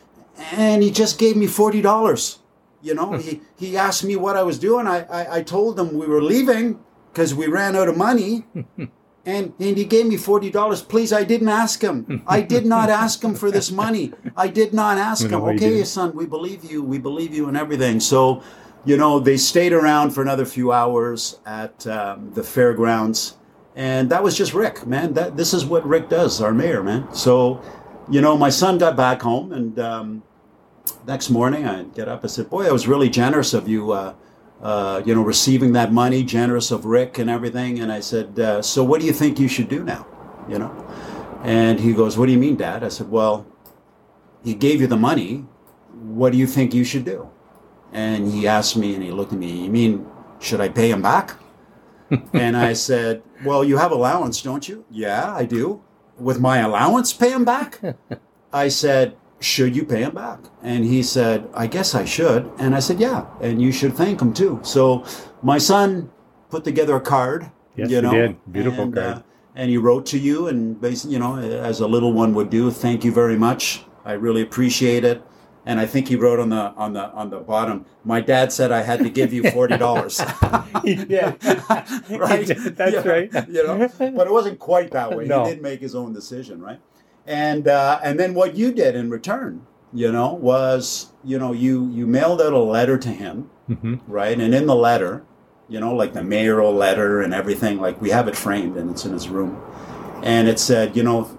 And 0.51 0.83
he 0.83 0.91
just 0.91 1.17
gave 1.17 1.37
me 1.37 1.47
$40 1.47 2.37
you 2.87 2.93
know 2.99 3.09
he, 3.25 3.41
he 3.63 3.69
asked 3.87 4.03
me 4.09 4.15
what 4.15 4.35
i 4.41 4.43
was 4.49 4.57
doing. 4.67 4.85
I, 4.95 4.97
I, 5.19 5.21
I 5.37 5.39
told 5.55 5.79
him 5.79 5.87
we 6.01 6.07
were 6.13 6.23
leaving 6.33 6.65
because 7.11 7.31
we 7.39 7.45
ran 7.59 7.75
out 7.75 7.89
of 7.89 7.97
money. 7.97 8.31
And, 9.35 9.51
and 9.59 9.75
he 9.77 9.83
gave 9.83 10.05
me 10.07 10.15
$40 10.15 10.87
please 10.87 11.11
i 11.11 11.23
didn't 11.31 11.49
ask 11.49 11.81
him. 11.87 12.23
I 12.25 12.39
did 12.53 12.65
not 12.65 12.87
ask 12.89 13.21
him 13.21 13.35
for 13.35 13.49
this 13.51 13.69
money. 13.83 14.05
I 14.37 14.47
did 14.47 14.71
not 14.73 14.97
ask 14.97 15.29
No, 15.29 15.49
him. 15.49 15.55
okay 15.55 15.83
son 15.83 16.15
we 16.15 16.25
believe 16.25 16.61
you. 16.71 16.81
We 16.93 16.97
believe 16.97 17.31
you 17.37 17.49
and 17.49 17.57
everything. 17.63 17.99
So 17.99 18.41
you 18.89 18.95
know 19.01 19.19
they 19.19 19.35
stayed 19.35 19.73
around 19.73 20.07
for 20.11 20.21
another 20.21 20.45
few 20.45 20.71
hours 20.71 21.19
at 21.45 21.75
um, 21.97 22.31
the 22.37 22.43
fairgrounds. 22.55 23.35
And 23.75 24.09
that 24.13 24.23
was 24.23 24.33
just 24.41 24.53
rick 24.53 24.87
man. 24.87 25.07
That 25.17 25.35
this 25.35 25.51
is 25.57 25.65
what 25.71 25.83
rick 25.85 26.05
does 26.07 26.39
our 26.45 26.53
mayor 26.53 26.81
man. 26.89 27.01
So 27.13 27.59
you 28.09 28.21
know 28.21 28.33
my 28.45 28.51
son 28.61 28.77
got 28.77 28.95
back 28.95 29.19
home 29.29 29.51
and 29.51 29.77
um, 29.91 30.23
next 31.07 31.29
morning 31.29 31.65
I 31.65 31.83
get 31.83 32.07
up. 32.07 32.23
I 32.23 32.27
said, 32.27 32.49
"Boy, 32.49 32.67
I 32.67 32.71
was 32.71 32.87
really 32.87 33.09
generous 33.09 33.53
of 33.53 33.67
you, 33.67 33.91
uh, 33.91 34.13
uh, 34.61 35.01
you 35.05 35.15
know, 35.15 35.21
receiving 35.21 35.71
that 35.73 35.91
money, 35.91 36.23
generous 36.23 36.69
of 36.69 36.85
Rick 36.85 37.17
and 37.17 37.29
everything." 37.29 37.79
And 37.79 37.91
I 37.91 38.01
said, 38.01 38.39
uh, 38.39 38.61
"So 38.61 38.83
what 38.83 38.99
do 38.99 39.07
you 39.07 39.13
think 39.13 39.39
you 39.39 39.47
should 39.47 39.69
do 39.69 39.83
now?" 39.83 40.05
You 40.49 40.59
know, 40.59 40.73
and 41.43 41.79
he 41.79 41.93
goes, 41.93 42.17
"What 42.17 42.27
do 42.27 42.33
you 42.33 42.37
mean, 42.37 42.57
Dad?" 42.57 42.83
I 42.83 42.89
said, 42.89 43.09
"Well, 43.09 43.45
he 44.43 44.53
gave 44.53 44.81
you 44.81 44.87
the 44.87 44.97
money. 44.97 45.45
What 46.19 46.31
do 46.33 46.37
you 46.37 46.47
think 46.47 46.73
you 46.73 46.83
should 46.83 47.05
do?" 47.05 47.29
And 47.93 48.31
he 48.31 48.47
asked 48.47 48.75
me, 48.75 48.93
and 48.93 49.03
he 49.03 49.11
looked 49.11 49.33
at 49.33 49.39
me. 49.39 49.63
You 49.63 49.71
mean 49.71 50.05
should 50.39 50.61
I 50.61 50.69
pay 50.69 50.91
him 50.91 51.01
back? 51.01 51.35
and 52.33 52.55
I 52.55 52.73
said, 52.73 53.23
"Well, 53.45 53.63
you 53.63 53.77
have 53.77 53.91
allowance, 53.91 54.41
don't 54.41 54.67
you?" 54.67 54.85
"Yeah, 54.91 55.33
I 55.33 55.45
do." 55.45 55.81
With 56.19 56.39
my 56.39 56.57
allowance, 56.59 57.13
pay 57.13 57.31
him 57.31 57.45
back? 57.45 57.79
I 58.53 58.69
said, 58.69 59.15
should 59.39 59.75
you 59.75 59.85
pay 59.85 60.03
him 60.03 60.15
back? 60.15 60.39
And 60.63 60.83
he 60.85 61.03
said, 61.03 61.47
I 61.53 61.67
guess 61.67 61.93
I 61.95 62.05
should. 62.05 62.49
And 62.57 62.75
I 62.75 62.79
said, 62.79 62.99
yeah, 62.99 63.25
and 63.41 63.61
you 63.61 63.71
should 63.71 63.95
thank 63.95 64.21
him 64.21 64.33
too. 64.33 64.59
So 64.63 65.05
my 65.41 65.57
son 65.57 66.09
put 66.49 66.63
together 66.63 66.95
a 66.95 67.01
card. 67.01 67.51
Yes, 67.75 67.89
you 67.89 68.01
he 68.01 68.09
did. 68.09 68.51
Beautiful 68.51 68.85
and, 68.85 68.93
card. 68.93 69.17
Uh, 69.17 69.21
and 69.55 69.69
he 69.69 69.77
wrote 69.77 70.05
to 70.07 70.19
you 70.19 70.47
and 70.47 70.79
basically, 70.79 71.13
you 71.13 71.19
know, 71.19 71.37
as 71.37 71.79
a 71.79 71.87
little 71.87 72.13
one 72.13 72.33
would 72.33 72.49
do, 72.49 72.71
thank 72.71 73.03
you 73.03 73.11
very 73.11 73.37
much. 73.37 73.83
I 74.05 74.13
really 74.13 74.41
appreciate 74.41 75.03
it. 75.03 75.21
And 75.65 75.81
I 75.81 75.85
think 75.85 76.07
he 76.07 76.15
wrote 76.15 76.39
on 76.39 76.47
the 76.47 76.71
on 76.77 76.93
the 76.93 77.11
on 77.11 77.29
the 77.29 77.39
bottom, 77.39 77.85
my 78.05 78.21
dad 78.21 78.53
said 78.53 78.71
I 78.71 78.83
had 78.83 78.99
to 78.99 79.09
give 79.09 79.33
you 79.33 79.51
forty 79.51 79.77
dollars. 79.85 80.17
yeah, 80.85 81.35
right? 82.09 82.47
That's 82.47 82.93
Yeah, 82.93 83.05
right. 83.05 83.29
You 83.49 83.67
know, 83.67 83.89
but 83.99 84.27
it 84.27 84.31
wasn't 84.31 84.59
quite 84.59 84.91
that 84.91 85.13
way. 85.13 85.25
No. 85.25 85.43
He 85.43 85.51
did 85.51 85.61
make 85.61 85.81
his 85.81 85.93
own 85.93 86.13
decision, 86.13 86.61
right? 86.61 86.79
And 87.27 87.67
uh, 87.67 87.99
and 88.01 88.17
then 88.17 88.33
what 88.33 88.55
you 88.55 88.71
did 88.71 88.95
in 88.95 89.09
return, 89.09 89.67
you 89.93 90.11
know, 90.11 90.33
was 90.33 91.11
you 91.25 91.37
know 91.37 91.51
you 91.51 91.89
you 91.89 92.07
mailed 92.07 92.41
out 92.41 92.53
a 92.53 92.57
letter 92.59 92.97
to 92.97 93.09
him, 93.09 93.49
hmm 93.67 93.95
right? 94.07 94.39
And 94.39 94.55
in 94.55 94.65
the 94.65 94.75
letter, 94.75 95.25
you 95.67 95.79
know, 95.81 95.93
like 95.93 96.13
the 96.13 96.23
mayoral 96.23 96.73
letter 96.73 97.21
and 97.21 97.33
everything, 97.33 97.79
like 97.79 98.01
we 98.01 98.11
have 98.11 98.29
it 98.29 98.35
framed 98.37 98.77
and 98.77 98.89
it's 98.89 99.05
in 99.05 99.11
his 99.11 99.27
room, 99.27 99.61
and 100.23 100.47
it 100.47 100.57
said, 100.57 100.95
you 100.95 101.03
know, 101.03 101.29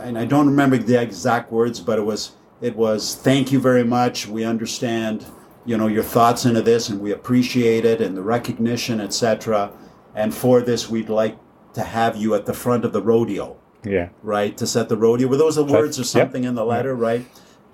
and 0.00 0.18
I 0.18 0.26
don't 0.26 0.46
remember 0.46 0.76
the 0.76 1.00
exact 1.00 1.50
words, 1.50 1.80
but 1.80 1.98
it 1.98 2.02
was 2.04 2.32
it 2.60 2.76
was 2.76 3.14
thank 3.14 3.50
you 3.50 3.58
very 3.58 3.84
much. 3.84 4.26
We 4.28 4.44
understand, 4.44 5.24
you 5.64 5.78
know, 5.78 5.86
your 5.86 6.02
thoughts 6.02 6.44
into 6.44 6.60
this, 6.60 6.90
and 6.90 7.00
we 7.00 7.12
appreciate 7.12 7.86
it 7.86 8.02
and 8.02 8.14
the 8.14 8.22
recognition, 8.22 9.00
etc. 9.00 9.72
And 10.14 10.34
for 10.34 10.60
this, 10.60 10.90
we'd 10.90 11.08
like 11.08 11.38
to 11.72 11.82
have 11.82 12.16
you 12.16 12.34
at 12.34 12.44
the 12.44 12.52
front 12.52 12.84
of 12.84 12.92
the 12.92 13.00
rodeo 13.00 13.56
Yeah. 13.84 14.08
right, 14.22 14.56
to 14.58 14.66
set 14.66 14.88
the 14.88 14.96
rodeo. 14.96 15.26
Were 15.28 15.36
those 15.36 15.56
the 15.56 15.64
words 15.64 15.98
or 15.98 16.02
Yep. 16.02 16.06
something 16.06 16.44
in 16.44 16.54
the 16.54 16.64
letter, 16.64 16.94
right? 16.94 17.24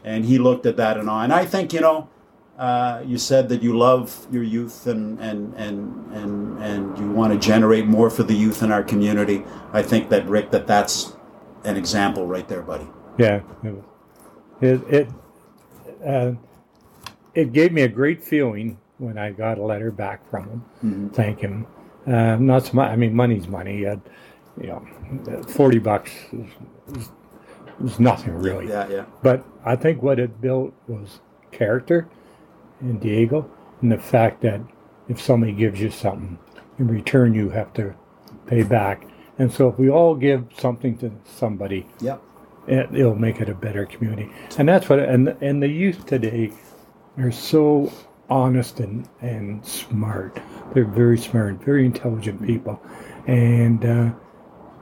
And 0.05 0.25
he 0.25 0.39
looked 0.39 0.67
at 0.67 0.77
that 0.77 0.97
and 0.97 1.11
all. 1.11 1.21
And 1.21 1.33
I 1.33 1.45
think, 1.45 1.73
you 1.73 1.81
know, 1.81 2.09
uh, 2.59 3.03
you 3.05 3.19
said 3.19 3.49
that 3.49 3.63
you 3.63 3.77
love 3.77 4.27
your 4.31 4.43
youth 4.45 4.87
and, 4.87 5.19
and, 5.21 5.53
and, 5.57 6.13
and, 6.15 6.59
and 6.63 6.99
you 6.99 7.11
want 7.11 7.33
to 7.33 7.39
generate 7.39 7.87
more 7.87 8.09
for 8.09 8.23
the 8.23 8.35
youth 8.35 8.63
in 8.63 8.71
our 8.73 8.83
community. 8.83 9.45
I 9.73 9.83
think 9.83 10.09
that, 10.11 10.27
Rick, 10.29 10.53
that 10.53 10.67
that's 10.67 11.15
an 11.65 11.77
example 11.77 12.27
right 12.27 12.47
there, 12.49 12.63
buddy. 12.63 12.87
Yeah, 13.19 13.41
it 13.65 13.75
it 14.61 14.89
it, 14.89 15.09
uh, 16.07 16.33
it 17.35 17.53
gave 17.53 17.73
me 17.73 17.83
a 17.83 17.89
great 17.89 18.23
feeling 18.23 18.79
when 18.99 19.19
I 19.19 19.33
got 19.33 19.59
a 19.59 19.63
letter 19.63 19.91
back 19.91 20.29
from 20.31 20.45
him, 20.49 20.65
Mhm. 20.85 21.13
thank 21.15 21.41
him. 21.41 21.67
Uh, 22.07 22.37
not 22.37 22.65
so 22.67 22.75
much. 22.75 22.91
I 22.91 22.97
mean, 22.97 23.15
money's 23.15 23.49
money. 23.49 23.85
You 24.61 24.69
know, 24.69 25.43
forty 25.45 25.79
bucks 25.79 26.13
is, 26.33 27.09
is, 27.85 27.99
nothing 28.01 28.35
really. 28.35 28.69
Yeah, 28.69 28.89
yeah. 28.89 29.05
But 29.23 29.45
I 29.65 29.77
think 29.77 30.03
what 30.03 30.19
it 30.19 30.41
built 30.41 30.73
was 30.89 31.21
character 31.53 32.09
in 32.81 32.99
Diego, 32.99 33.51
and 33.83 33.93
the 33.93 33.99
fact 33.99 34.41
that 34.43 34.61
if 35.09 35.21
somebody 35.21 35.53
gives 35.53 35.81
you 35.81 35.91
something, 35.91 36.39
in 36.79 36.89
return 36.89 37.35
you 37.35 37.51
have 37.51 37.73
to 37.75 37.95
pay 38.47 38.63
back. 38.63 39.07
And 39.39 39.53
so 39.53 39.69
if 39.69 39.79
we 39.79 39.91
all 39.91 40.15
give 40.15 40.47
something 40.59 40.97
to 40.99 41.13
somebody, 41.25 41.87
Yep. 42.01 42.23
it, 42.67 42.89
it'll 42.95 43.15
make 43.15 43.41
it 43.41 43.49
a 43.49 43.55
better 43.55 43.85
community. 43.87 44.31
And 44.59 44.69
that's 44.69 44.89
what 44.89 44.99
and 44.99 45.29
and 45.41 45.63
the 45.63 45.69
youth 45.69 46.07
today 46.07 46.53
are 47.19 47.31
so 47.31 47.93
honest 48.31 48.81
and 48.81 49.09
and 49.21 49.65
smart. 49.65 50.41
They're 50.75 50.85
very 50.85 51.19
smart, 51.19 51.63
very 51.63 51.85
intelligent 51.87 52.43
people, 52.45 52.81
and 53.27 53.85
uh, 53.85 54.11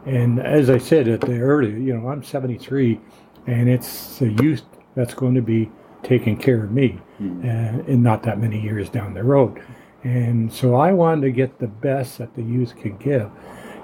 and 0.06 0.40
as 0.40 0.70
I 0.70 0.78
said 0.78 1.08
at 1.08 1.20
the 1.22 1.38
earlier, 1.38 1.76
you 1.76 1.96
know, 1.96 2.08
I'm 2.08 2.22
73, 2.22 3.00
and 3.46 3.68
it's 3.68 4.18
the 4.18 4.30
youth 4.42 4.62
that's 4.94 5.14
going 5.14 5.34
to 5.34 5.42
be 5.42 5.70
taking 6.02 6.36
care 6.36 6.62
of 6.64 6.70
me, 6.70 6.98
Mhm. 7.20 7.44
uh, 7.44 7.82
in 7.86 8.02
not 8.02 8.22
that 8.24 8.38
many 8.40 8.60
years 8.60 8.88
down 8.90 9.14
the 9.14 9.24
road. 9.24 9.60
And 10.02 10.52
so 10.52 10.74
I 10.74 10.92
wanted 10.92 11.22
to 11.22 11.30
get 11.32 11.58
the 11.58 11.66
best 11.66 12.18
that 12.18 12.34
the 12.34 12.42
youth 12.42 12.76
could 12.76 12.98
give. 12.98 13.30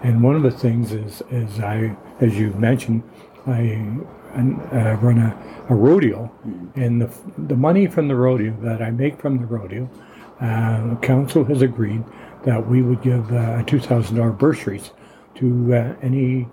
And 0.03 0.23
one 0.23 0.37
of 0.37 0.43
the 0.43 0.51
things 0.51 0.93
is, 0.93 1.23
is 1.31 1.59
I, 1.61 1.97
as 2.21 2.39
you 2.39 2.53
mentioned, 2.59 3.03
I, 3.47 3.81
I 4.35 4.93
run 4.95 5.19
a, 5.19 5.35
a 5.71 5.75
rodeo, 5.75 6.31
and 6.77 7.01
the, 7.01 7.11
the 7.39 7.57
money 7.57 7.87
from 7.87 8.09
the 8.09 8.15
rodeo 8.17 8.55
that 8.63 8.83
I 8.83 8.91
make 8.91 9.19
from 9.21 9.39
the 9.39 9.47
rodeo, 9.47 9.89
uh, 10.41 10.95
council 10.97 11.45
has 11.45 11.63
agreed 11.63 12.05
that 12.45 12.67
we 12.69 12.83
would 12.83 13.03
give 13.03 13.31
uh, 13.33 13.63
$2,000 13.65 14.39
bursaries 14.39 14.93
to 15.41 15.75
uh, 15.75 15.95
any 16.03 16.47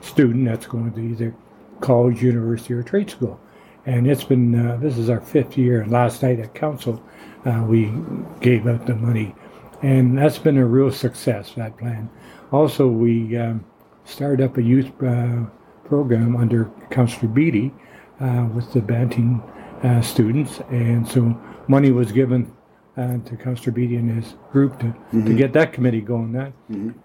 student 0.00 0.46
that's 0.46 0.66
going 0.66 0.92
to 0.92 1.00
either 1.00 1.34
college, 1.80 2.22
university, 2.22 2.74
or 2.74 2.82
trade 2.82 3.10
school. 3.10 3.38
and 3.86 4.06
it's 4.06 4.24
been 4.24 4.54
uh, 4.54 4.76
this 4.76 4.96
is 4.98 5.10
our 5.10 5.20
fifth 5.20 5.56
year. 5.58 5.80
And 5.82 5.90
last 5.90 6.22
night 6.22 6.38
at 6.40 6.54
council, 6.54 7.02
uh, 7.44 7.64
we 7.68 7.92
gave 8.40 8.66
out 8.66 8.86
the 8.86 8.94
money, 8.94 9.34
and 9.82 10.16
that's 10.18 10.38
been 10.38 10.56
a 10.58 10.64
real 10.66 10.90
success. 10.92 11.52
That 11.56 11.76
plan. 11.78 12.08
Also, 12.52 12.86
we 12.86 13.36
um, 13.36 13.64
started 14.04 14.44
up 14.44 14.56
a 14.58 14.62
youth 14.62 14.90
uh, 15.02 15.44
program 15.84 16.36
under 16.36 16.70
Councillor 16.90 17.28
Beatty 17.32 17.72
uh, 18.20 18.46
with 18.54 18.72
the 18.72 18.80
Banting 18.80 19.42
uh, 19.82 20.00
students, 20.00 20.60
and 20.70 21.06
so 21.08 21.36
money 21.66 21.90
was 21.90 22.12
given 22.12 22.52
uh, 22.96 23.18
to 23.24 23.36
Councillor 23.36 23.72
Beatty 23.72 23.96
and 23.96 24.22
his 24.22 24.34
group 24.52 24.78
to, 24.80 24.86
Mm-hmm. 24.86 25.26
to 25.26 25.34
get 25.34 25.52
that 25.54 25.72
committee 25.72 26.00
going. 26.00 26.32
That, 26.32 26.52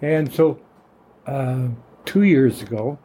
and 0.02 0.32
so 0.32 0.60
uh, 1.28 1.68
two 2.06 2.24
years 2.24 2.62
ago, 2.62 2.98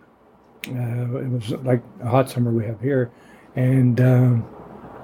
uh, 0.68 1.18
it 1.18 1.28
was 1.28 1.50
like 1.64 1.82
a 2.00 2.08
hot 2.08 2.30
summer 2.30 2.50
we 2.52 2.64
have 2.64 2.80
here, 2.80 3.10
and 3.56 4.00
um, 4.00 4.46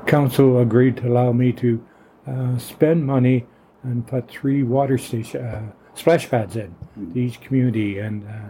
council 0.07 0.61
agreed 0.61 0.97
to 0.97 1.09
allow 1.09 1.33
me 1.33 1.53
to 1.53 1.85
uh, 2.27 2.59
spend 2.59 3.05
money 3.05 3.45
and 3.83 4.07
put 4.07 4.29
three 4.31 4.63
water 4.63 4.99
station 4.99 5.45
uh, 5.45 5.73
splash 5.95 6.29
pads 6.31 6.57
in 6.57 6.75
to 7.13 7.19
each 7.19 7.41
community, 7.41 7.99
and 7.99 8.27
uh, 8.29 8.49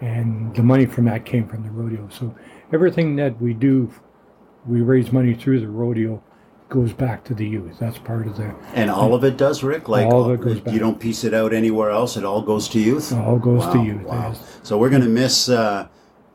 and 0.00 0.54
the 0.54 0.62
money 0.62 0.86
from 0.86 1.06
that 1.06 1.24
came 1.24 1.48
from 1.48 1.62
the 1.62 1.70
rodeo. 1.70 2.08
So 2.08 2.34
everything 2.72 3.16
that 3.16 3.40
we 3.40 3.54
do, 3.54 3.92
we 4.66 4.80
raise 4.80 5.12
money 5.12 5.34
through 5.34 5.60
the 5.60 5.68
rodeo, 5.68 6.22
goes 6.74 6.92
back 6.92 7.22
to 7.22 7.34
the 7.34 7.46
youth. 7.46 7.78
That's 7.78 7.98
part 7.98 8.26
of 8.26 8.36
the 8.36 8.52
And 8.74 8.90
all 8.90 9.14
of 9.14 9.22
it 9.22 9.36
does, 9.36 9.62
Rick. 9.62 9.88
Like 9.88 10.08
All 10.08 10.28
of 10.28 10.32
it 10.32 10.44
goes 10.44 10.74
you 10.74 10.80
don't 10.80 10.98
piece 10.98 11.22
it 11.22 11.32
out 11.32 11.54
anywhere 11.54 11.90
else. 11.90 12.16
It 12.16 12.24
all 12.24 12.42
goes 12.42 12.68
to 12.70 12.80
youth. 12.80 13.12
all 13.12 13.38
goes 13.38 13.64
to 13.72 13.80
youth. 13.80 14.02
wow. 14.02 14.30
yes. 14.30 14.58
So 14.64 14.76
we're 14.76 14.90
going 14.90 15.02
to 15.02 15.08
miss, 15.08 15.48
uh, 15.48 15.86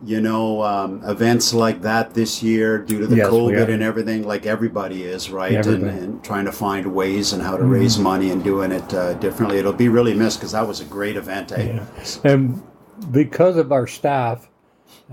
you 0.01 0.21
know, 0.21 0.63
um, 0.63 1.03
events 1.03 1.53
like 1.53 1.81
that 1.81 2.13
this 2.13 2.41
year 2.41 2.77
due 2.77 2.99
to 2.99 3.07
the 3.07 3.17
Yes, 3.17 3.27
COVID 3.27 3.67
and 3.67 3.83
everything, 3.83 4.23
like 4.23 4.45
everybody 4.45 5.03
is, 5.03 5.29
right? 5.29 5.55
Everybody. 5.55 5.89
And, 5.89 5.99
and 5.99 6.23
trying 6.23 6.45
to 6.45 6.53
find 6.53 6.95
ways 6.95 7.33
and 7.33 7.43
how 7.43 7.57
to 7.57 7.65
raise 7.65 7.99
money 7.99 8.31
and 8.31 8.41
doing 8.41 8.71
it 8.71 8.93
uh, 8.93 9.15
differently. 9.15 9.57
It'll 9.57 9.73
be 9.73 9.89
really 9.89 10.13
missed 10.13 10.39
because 10.39 10.53
that 10.53 10.65
was 10.65 10.79
a 10.79 10.85
great 10.85 11.17
event. 11.17 11.51
Eh? 11.51 11.65
Yeah. 11.65 11.85
And 12.23 12.63
because 13.11 13.57
of 13.57 13.73
our 13.73 13.87
staff, 13.87 14.47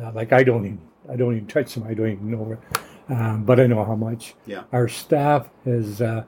uh, 0.00 0.12
like 0.12 0.32
I 0.32 0.44
don't 0.44 0.64
even 0.66 0.80
I 1.10 1.16
don't 1.16 1.34
even 1.34 1.48
touch 1.48 1.74
them. 1.74 1.82
I 1.82 1.94
don't 1.94 2.12
even 2.12 2.30
know, 2.30 2.56
um, 3.08 3.44
but 3.44 3.60
I 3.60 3.66
know 3.66 3.84
how 3.84 3.94
much. 3.96 4.34
Yeah. 4.46 4.64
Our 4.72 4.88
staff 4.88 5.48
has 5.64 6.00
uh, 6.00 6.24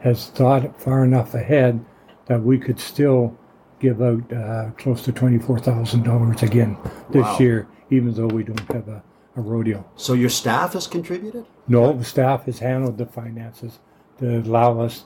has 0.00 0.28
thought 0.28 0.80
far 0.80 1.04
enough 1.04 1.34
ahead 1.34 1.84
that 2.26 2.42
we 2.42 2.58
could 2.58 2.78
still 2.80 3.36
give 3.80 4.00
out 4.02 4.32
uh, 4.32 4.70
close 4.78 5.02
to 5.04 5.12
twenty 5.12 5.38
four 5.38 5.58
thousand 5.58 6.02
dollars 6.04 6.42
again 6.42 6.76
this 7.10 7.22
Wow. 7.24 7.38
year, 7.38 7.68
even 7.90 8.12
though 8.14 8.26
we 8.26 8.42
don't 8.44 8.72
have 8.72 8.88
a, 8.88 9.02
a 9.36 9.40
rodeo. 9.40 9.84
So 9.96 10.12
your 10.14 10.30
staff 10.30 10.72
has 10.74 10.86
contributed 10.86 11.46
No, 11.68 11.92
the 11.92 12.04
staff 12.04 12.44
has 12.44 12.58
handled 12.58 12.98
the 12.98 13.06
finances 13.06 13.78
to 14.18 14.38
allow 14.40 14.80
us 14.80 15.04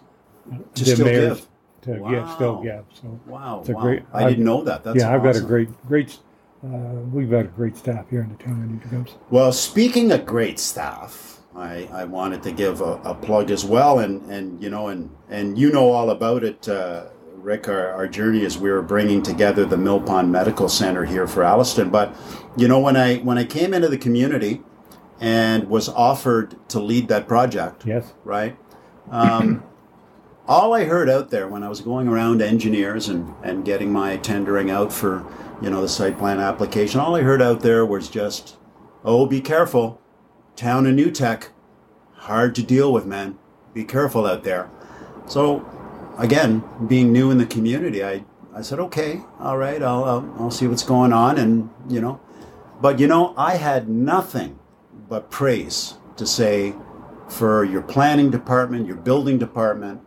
to 0.75 0.85
the 0.85 0.95
still 0.95 1.07
give. 1.07 1.47
to 1.83 1.91
give, 2.11 2.31
still 2.31 2.55
Wow. 2.57 2.63
give. 2.63 2.85
So 2.93 3.21
Wow, 3.27 3.61
It's 3.61 3.69
a 3.69 3.73
wow. 3.73 3.81
great- 3.83 4.03
I 4.13 4.25
I've- 4.25 4.31
didn't 4.31 4.45
know 4.45 4.63
that. 4.65 4.85
That's 4.85 4.97
yeah, 4.99 5.15
I've 5.15 5.23
got 5.23 5.37
a 5.37 5.41
great, 5.41 5.69
great. 5.87 6.19
Uh, 6.65 7.01
we've 7.13 7.31
got 7.31 7.41
a 7.45 7.49
great 7.49 7.77
staff 7.77 8.09
here 8.11 8.23
in 8.23 8.29
the 8.31 8.43
town 8.43 8.63
of 8.63 8.71
New 8.71 8.79
Tecumseth. 9.05 9.17
Well, 9.31 9.53
speaking 9.53 10.11
of 10.11 10.27
great 10.27 10.59
staff, 10.59 11.39
I, 11.55 11.89
I 11.93 12.05
wanted 12.05 12.43
to 12.45 12.53
give 12.53 12.81
a, 12.81 12.95
a 13.05 13.15
plug 13.15 13.51
as 13.51 13.65
well, 13.65 14.01
and, 14.01 14.29
and 14.31 14.61
you 14.63 14.69
know, 14.71 14.89
and 14.89 15.11
and 15.29 15.57
you 15.57 15.71
know 15.71 15.91
all 15.93 16.11
about 16.11 16.43
it, 16.43 16.69
uh, 16.69 17.07
Rick. 17.37 17.69
Our, 17.69 17.91
our 17.93 18.09
journey 18.09 18.43
is 18.45 18.59
we 18.59 18.71
were 18.71 18.83
bringing 18.83 19.23
together 19.23 19.65
the 19.65 19.77
Mill 19.77 20.01
Pond 20.01 20.33
Medical 20.33 20.69
Center 20.69 21.05
here 21.05 21.29
for 21.29 21.45
Alliston. 21.45 21.91
But 21.91 22.15
you 22.57 22.67
know, 22.67 22.81
when 22.81 22.97
I 22.97 23.19
when 23.19 23.39
I 23.39 23.45
came 23.45 23.73
into 23.73 23.89
the 23.89 23.99
community 23.99 24.63
and 25.21 25.69
was 25.69 25.89
offered 25.89 26.57
to 26.71 26.81
lead 26.81 27.07
that 27.09 27.29
project, 27.29 27.87
Yes. 27.87 28.15
right? 28.25 28.57
Um, 29.11 29.63
all 30.49 30.75
I 30.75 30.85
heard 30.85 31.11
out 31.11 31.29
there 31.29 31.47
when 31.47 31.63
I 31.63 31.69
was 31.69 31.83
going 31.83 32.09
around 32.09 32.41
engineers 32.41 33.09
and, 33.09 33.35
and 33.45 33.67
getting 33.67 33.93
my 33.93 34.17
tendering 34.17 34.71
out 34.71 34.91
for, 34.91 35.27
you 35.61 35.69
know, 35.69 35.83
the 35.83 35.89
site 35.89 36.19
plan 36.19 36.41
application, 36.41 37.01
all 37.01 37.15
I 37.15 37.21
heard 37.21 37.43
out 37.43 37.61
there 37.61 37.85
was 37.85 38.09
just, 38.09 38.57
oh, 39.05 39.27
be 39.27 39.43
careful. 39.43 40.01
Town 40.57 40.87
of 40.87 40.95
New 40.95 41.11
Tech, 41.11 41.51
hard 42.15 42.55
to 42.55 42.63
deal 42.63 42.91
with, 42.93 43.05
man. 43.05 43.39
Be 43.75 43.85
careful 43.85 44.27
out 44.27 44.43
there. 44.43 44.71
So, 45.27 45.69
again, 46.17 46.65
being 46.89 47.13
new 47.13 47.31
in 47.31 47.37
the 47.37 47.47
community, 47.47 48.03
I, 48.03 48.25
I 48.55 48.63
said, 48.63 48.81
okay, 48.81 49.21
all 49.39 49.59
right, 49.59 49.83
I'll, 49.83 50.05
I'll, 50.05 50.35
I'll 50.39 50.51
see 50.51 50.67
what's 50.67 50.83
going 50.83 51.13
on. 51.13 51.37
And, 51.37 51.69
you 51.91 52.01
know, 52.01 52.21
but, 52.81 52.99
you 52.99 53.07
know, 53.07 53.35
I 53.37 53.57
had 53.57 53.89
nothing 53.89 54.59
but 55.11 55.31
praise 55.31 55.95
to 56.17 56.27
say 56.27 56.75
for 57.29 57.65
your 57.65 57.83
planning 57.83 58.31
department, 58.31 58.87
your 58.87 58.97
building 58.97 59.39
department. 59.39 60.01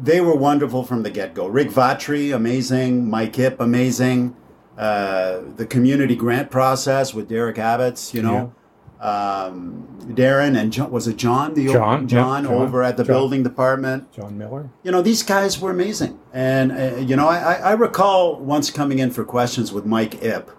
They 0.00 0.20
were 0.20 0.34
wonderful 0.36 0.84
from 0.84 1.02
the 1.02 1.10
get 1.10 1.34
go. 1.34 1.46
Rick 1.46 1.68
Vatry, 1.68 2.34
amazing. 2.34 3.08
Mike 3.08 3.38
Ip, 3.38 3.60
amazing. 3.60 4.34
Uh, 4.76 5.40
the 5.56 5.66
community 5.66 6.16
grant 6.16 6.50
process 6.50 7.12
with 7.14 7.28
Derek 7.28 7.58
Abbott's, 7.58 8.14
you 8.14 8.22
know. 8.22 8.52
Um, 9.00 9.88
Darren 10.10 10.56
and 10.56 10.72
John, 10.72 10.90
was 10.92 11.08
it 11.08 11.16
John? 11.16 11.54
The 11.54 11.66
John, 11.66 12.02
yeah, 12.02 12.06
John, 12.06 12.44
John, 12.44 12.46
over 12.46 12.84
at 12.84 12.96
the 12.96 13.02
John. 13.02 13.14
building 13.14 13.42
department 13.42 14.12
John 14.12 14.38
Miller. 14.38 14.70
you 14.84 14.92
know 14.92 15.02
these 15.02 15.24
guys 15.24 15.58
were 15.60 15.72
amazing 15.72 16.20
and 16.32 16.70
uh, 16.70 16.96
you 16.98 17.16
know 17.16 17.26
I, 17.26 17.38
I 17.38 17.54
I 17.54 17.72
recall 17.72 18.36
once 18.36 18.70
coming 18.70 19.00
in 19.00 19.10
for 19.10 19.24
questions 19.24 19.72
with 19.72 19.84
mike 19.84 20.22
ip 20.22 20.50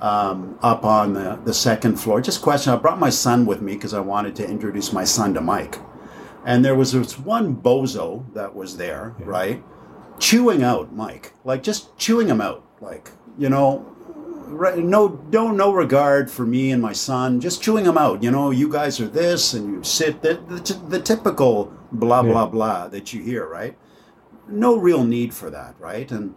um, 0.00 0.58
up 0.62 0.84
on 0.84 1.12
the, 1.12 1.38
the 1.44 1.54
second 1.54 1.94
floor 1.96 2.20
just 2.20 2.42
question 2.42 2.72
i 2.72 2.76
brought 2.76 2.98
my 2.98 3.10
son 3.10 3.46
with 3.46 3.62
me 3.62 3.74
because 3.74 3.94
i 3.94 4.00
wanted 4.00 4.34
to 4.36 4.48
introduce 4.48 4.92
my 4.92 5.04
son 5.04 5.32
to 5.34 5.40
mike 5.40 5.78
and 6.44 6.64
there 6.64 6.74
was 6.74 6.92
this 6.92 7.18
one 7.18 7.54
bozo 7.56 8.24
that 8.34 8.54
was 8.54 8.76
there 8.76 9.14
right? 9.20 9.62
Chewing 10.18 10.62
out 10.62 10.92
mike 10.94 11.32
like 11.44 11.62
just 11.62 11.96
chewing 11.98 12.28
him 12.28 12.40
out 12.40 12.64
like 12.80 13.10
you 13.38 13.48
know 13.48 13.84
right, 14.48 14.78
no 14.78 15.20
no 15.32 15.50
no 15.50 15.72
regard 15.72 16.30
for 16.30 16.44
me 16.46 16.70
and 16.70 16.80
my 16.82 16.92
son 16.92 17.40
just 17.40 17.62
chewing 17.62 17.84
him 17.84 17.96
out 17.98 18.22
you 18.22 18.30
know 18.30 18.50
you 18.50 18.68
guys 18.70 19.00
are 19.00 19.08
this 19.08 19.54
and 19.54 19.72
you 19.72 19.82
sit 19.82 20.22
the, 20.22 20.34
the, 20.48 20.74
the 20.88 21.00
typical 21.00 21.72
blah 21.90 22.22
blah 22.22 22.44
Yeah. 22.44 22.50
blah 22.50 22.88
that 22.88 23.12
you 23.12 23.22
hear 23.22 23.46
right? 23.46 23.76
No 24.48 24.76
real 24.76 25.04
need 25.04 25.32
for 25.34 25.50
that 25.50 25.74
right? 25.78 26.10
And 26.12 26.34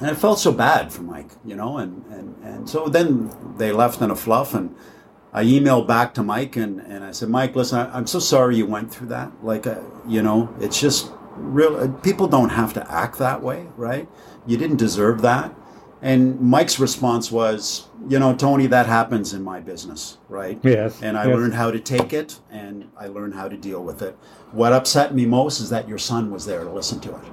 and 0.00 0.10
I 0.10 0.14
felt 0.14 0.38
so 0.40 0.50
bad 0.50 0.92
for 0.92 1.02
Mike, 1.02 1.30
you 1.44 1.54
know, 1.54 1.78
and, 1.78 2.04
and, 2.10 2.34
and 2.42 2.68
so 2.68 2.88
then 2.88 3.30
they 3.58 3.70
left 3.70 4.00
in 4.02 4.10
a 4.10 4.16
fluff 4.16 4.52
and 4.52 4.74
I 5.34 5.44
emailed 5.44 5.88
back 5.88 6.14
to 6.14 6.22
Mike 6.22 6.54
and, 6.56 6.80
and 6.80 7.02
I 7.04 7.10
said, 7.10 7.28
Mike, 7.28 7.56
listen, 7.56 7.78
I, 7.80 7.96
I'm 7.96 8.06
so 8.06 8.20
sorry 8.20 8.56
you 8.56 8.66
went 8.66 8.92
through 8.94 9.08
that. 9.08 9.32
Like, 9.44 9.66
uh, 9.66 9.80
you 10.06 10.22
know, 10.22 10.54
it's 10.60 10.80
just 10.80 11.10
real. 11.36 11.76
uh, 11.76 11.88
People 12.02 12.28
don't 12.28 12.50
have 12.50 12.72
to 12.74 12.90
act 12.90 13.18
that 13.18 13.42
way, 13.42 13.66
right? 13.76 14.08
You 14.46 14.56
didn't 14.56 14.76
deserve 14.76 15.22
that. 15.22 15.52
And 16.00 16.38
Mike's 16.40 16.78
response 16.78 17.32
was, 17.32 17.88
you 18.08 18.18
know, 18.18 18.34
Tony, 18.36 18.66
that 18.68 18.86
happens 18.86 19.32
in 19.32 19.42
my 19.42 19.58
business, 19.58 20.18
right? 20.28 20.60
Yes, 20.62 21.00
And 21.02 21.16
I 21.16 21.26
yes. 21.26 21.34
learned 21.36 21.54
how 21.54 21.70
to 21.72 21.80
take 21.80 22.12
it 22.12 22.38
and 22.50 22.90
I 22.96 23.06
learned 23.08 23.34
how 23.34 23.48
to 23.48 23.56
deal 23.56 23.82
with 23.82 24.02
it. 24.02 24.16
What 24.52 24.72
upset 24.72 25.14
me 25.14 25.26
most 25.26 25.60
is 25.60 25.70
that 25.70 25.88
your 25.88 25.98
son 25.98 26.30
was 26.30 26.46
there 26.46 26.62
to 26.62 26.70
listen 26.70 27.00
to 27.00 27.10
it. 27.10 27.24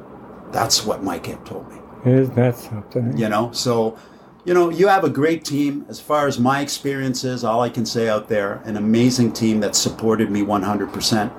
That's 0.52 0.86
what 0.86 1.04
Mike 1.04 1.26
had 1.28 1.46
told 1.46 1.70
me 1.72 1.78
Is 2.06 2.30
that 2.32 2.58
something? 2.58 3.16
you 3.18 3.30
know 3.30 3.52
so 3.52 3.98
you 4.46 4.54
know 4.54 4.70
you 4.70 4.88
have 4.88 5.04
a 5.04 5.10
great 5.10 5.44
team. 5.46 5.86
As 5.90 6.00
far 6.00 6.28
as 6.28 6.40
my 6.40 6.62
experience 6.62 7.24
is, 7.24 7.44
all 7.44 7.62
i 7.62 7.70
can 7.70 7.86
say 7.86 8.08
out 8.10 8.28
there 8.28 8.62
an 8.66 8.78
amazing 8.78 9.34
team 9.34 9.60
that 9.62 9.76
supported 9.76 10.32
me 10.32 10.42
100% 10.42 11.32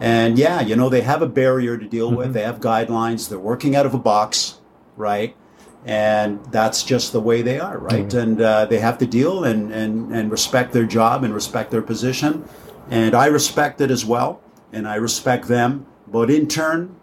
and 0.00 0.38
yeah 0.38 0.60
you 0.60 0.76
know 0.76 0.88
they 0.88 1.00
have 1.00 1.22
a 1.22 1.26
barrier 1.28 1.76
to 1.78 1.86
deal 1.86 2.10
with. 2.10 2.32
They 2.34 2.42
have 2.42 2.60
guidelines. 2.60 3.28
They're 3.28 3.38
working 3.38 3.74
out 3.76 3.86
of 3.86 3.94
a 3.94 3.98
box 3.98 4.60
right? 4.96 5.36
And 5.84 6.44
that's 6.46 6.82
just 6.82 7.12
the 7.12 7.20
way 7.20 7.42
they 7.42 7.60
are 7.60 7.78
right? 7.78 8.12
And 8.12 8.40
uh, 8.40 8.64
they 8.66 8.78
have 8.78 8.98
to 8.98 9.06
deal 9.06 9.44
and, 9.44 9.72
and 9.72 10.12
and 10.14 10.30
respect 10.30 10.72
their 10.72 10.86
job 10.86 11.24
and 11.24 11.34
respect 11.34 11.70
their 11.70 11.82
position. 11.82 12.48
And 12.90 13.14
i 13.14 13.26
respect 13.26 13.80
it 13.80 13.90
as 13.90 14.04
well 14.04 14.40
and 14.72 14.86
i 14.88 14.96
respect 14.96 15.48
them. 15.48 15.86
But 16.08 16.30
in 16.30 16.46
turn 16.48 16.96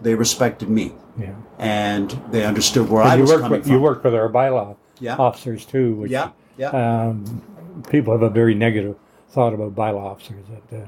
they 0.00 0.14
respected 0.14 0.68
me. 0.68 0.92
Yeah. 1.18 1.34
and 1.58 2.10
they 2.30 2.44
understood 2.44 2.90
where 2.90 3.02
I 3.02 3.14
you 3.14 3.22
was 3.22 3.30
work 3.30 3.40
coming 3.40 3.58
with 3.60 3.66
from. 3.66 3.72
you 3.72 3.80
work 3.80 4.04
with 4.04 4.14
our 4.14 4.28
bylaw 4.28 4.76
Yeah. 5.00 5.16
officers 5.16 5.64
too, 5.64 5.94
which 5.94 6.10
Yeah, 6.10 6.30
yeah. 6.56 6.70
um, 6.70 7.42
people 7.90 8.12
have 8.12 8.22
a 8.22 8.30
very 8.30 8.54
negative 8.54 8.96
thought 9.30 9.52
about 9.54 9.74
bylaw 9.74 10.04
officers. 10.12 10.44
That, 10.70 10.82
uh, 10.82 10.86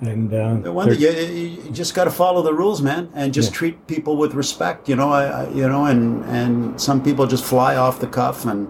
and 0.00 0.32
uh, 0.32 0.54
No 0.54 0.72
wonder 0.72 0.94
you, 0.94 1.10
you 1.10 1.70
just 1.72 1.92
got 1.94 2.04
to 2.04 2.10
follow 2.12 2.40
the 2.42 2.54
rules, 2.54 2.80
man, 2.80 3.08
and 3.14 3.34
just 3.34 3.50
Yeah. 3.50 3.56
treat 3.58 3.86
people 3.88 4.16
with 4.16 4.34
respect. 4.34 4.88
You 4.88 4.94
know, 4.96 5.10
I, 5.10 5.24
I, 5.24 5.48
you 5.50 5.68
know, 5.68 5.86
and 5.86 6.24
and 6.26 6.80
some 6.80 7.02
people 7.02 7.26
just 7.26 7.44
fly 7.44 7.74
off 7.76 7.98
the 7.98 8.06
cuff, 8.06 8.44
and 8.46 8.68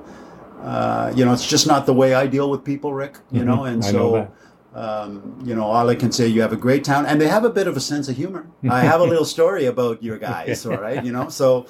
uh, 0.62 1.12
you 1.14 1.24
know, 1.24 1.32
it's 1.32 1.46
just 1.46 1.66
not 1.66 1.84
the 1.86 1.92
way 1.94 2.14
I 2.14 2.26
deal 2.26 2.48
with 2.50 2.64
people, 2.64 2.94
Rick. 2.94 3.18
You 3.30 3.44
know, 3.44 3.64
and 3.64 3.82
Mm-hmm. 3.82 3.96
I 3.96 3.98
know 3.98 4.10
so. 4.10 4.12
that. 4.16 4.32
Um, 4.74 5.40
you 5.44 5.54
know, 5.56 5.64
all 5.64 5.88
I 5.88 5.94
can 5.96 6.12
say, 6.12 6.28
you 6.28 6.40
have 6.42 6.52
a 6.52 6.56
great 6.56 6.84
town, 6.84 7.04
and 7.06 7.20
they 7.20 7.26
have 7.26 7.42
a 7.44 7.50
bit 7.50 7.66
of 7.66 7.76
a 7.76 7.80
sense 7.80 8.08
of 8.08 8.16
humor. 8.16 8.46
I 8.70 8.80
have 8.84 9.00
a 9.00 9.04
little 9.12 9.24
story 9.24 9.64
about 9.66 10.02
your 10.02 10.18
guys, 10.30 10.64
all 10.66 10.76
right, 10.76 11.02
you 11.04 11.10
know. 11.10 11.30
So, 11.30 11.66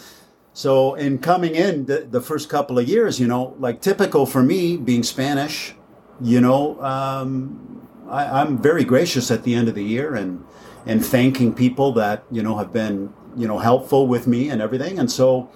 so 0.58 0.94
in 0.94 1.18
coming 1.20 1.54
in 1.54 1.84
the, 1.84 2.00
the 2.00 2.20
first 2.20 2.48
couple 2.48 2.80
of 2.80 2.88
years, 2.88 3.20
you 3.20 3.28
know, 3.28 3.54
like 3.60 3.80
typical 3.80 4.26
for 4.26 4.42
me 4.42 4.76
being 4.76 5.04
Spanish, 5.04 5.72
you 6.20 6.40
know, 6.40 6.82
um, 6.82 7.86
I, 8.08 8.40
I'm 8.40 8.58
very 8.58 8.82
gracious 8.82 9.30
at 9.30 9.44
the 9.44 9.54
end 9.54 9.68
of 9.68 9.76
the 9.76 9.84
year 9.84 10.16
and 10.16 10.44
and 10.84 11.06
thanking 11.06 11.54
people 11.54 11.92
that 11.92 12.24
you 12.32 12.42
know 12.42 12.58
have 12.58 12.72
been 12.72 13.14
you 13.36 13.46
know 13.46 13.58
helpful 13.58 14.08
with 14.08 14.26
me 14.26 14.50
and 14.50 14.60
everything. 14.60 14.98
And 14.98 15.08
so 15.08 15.48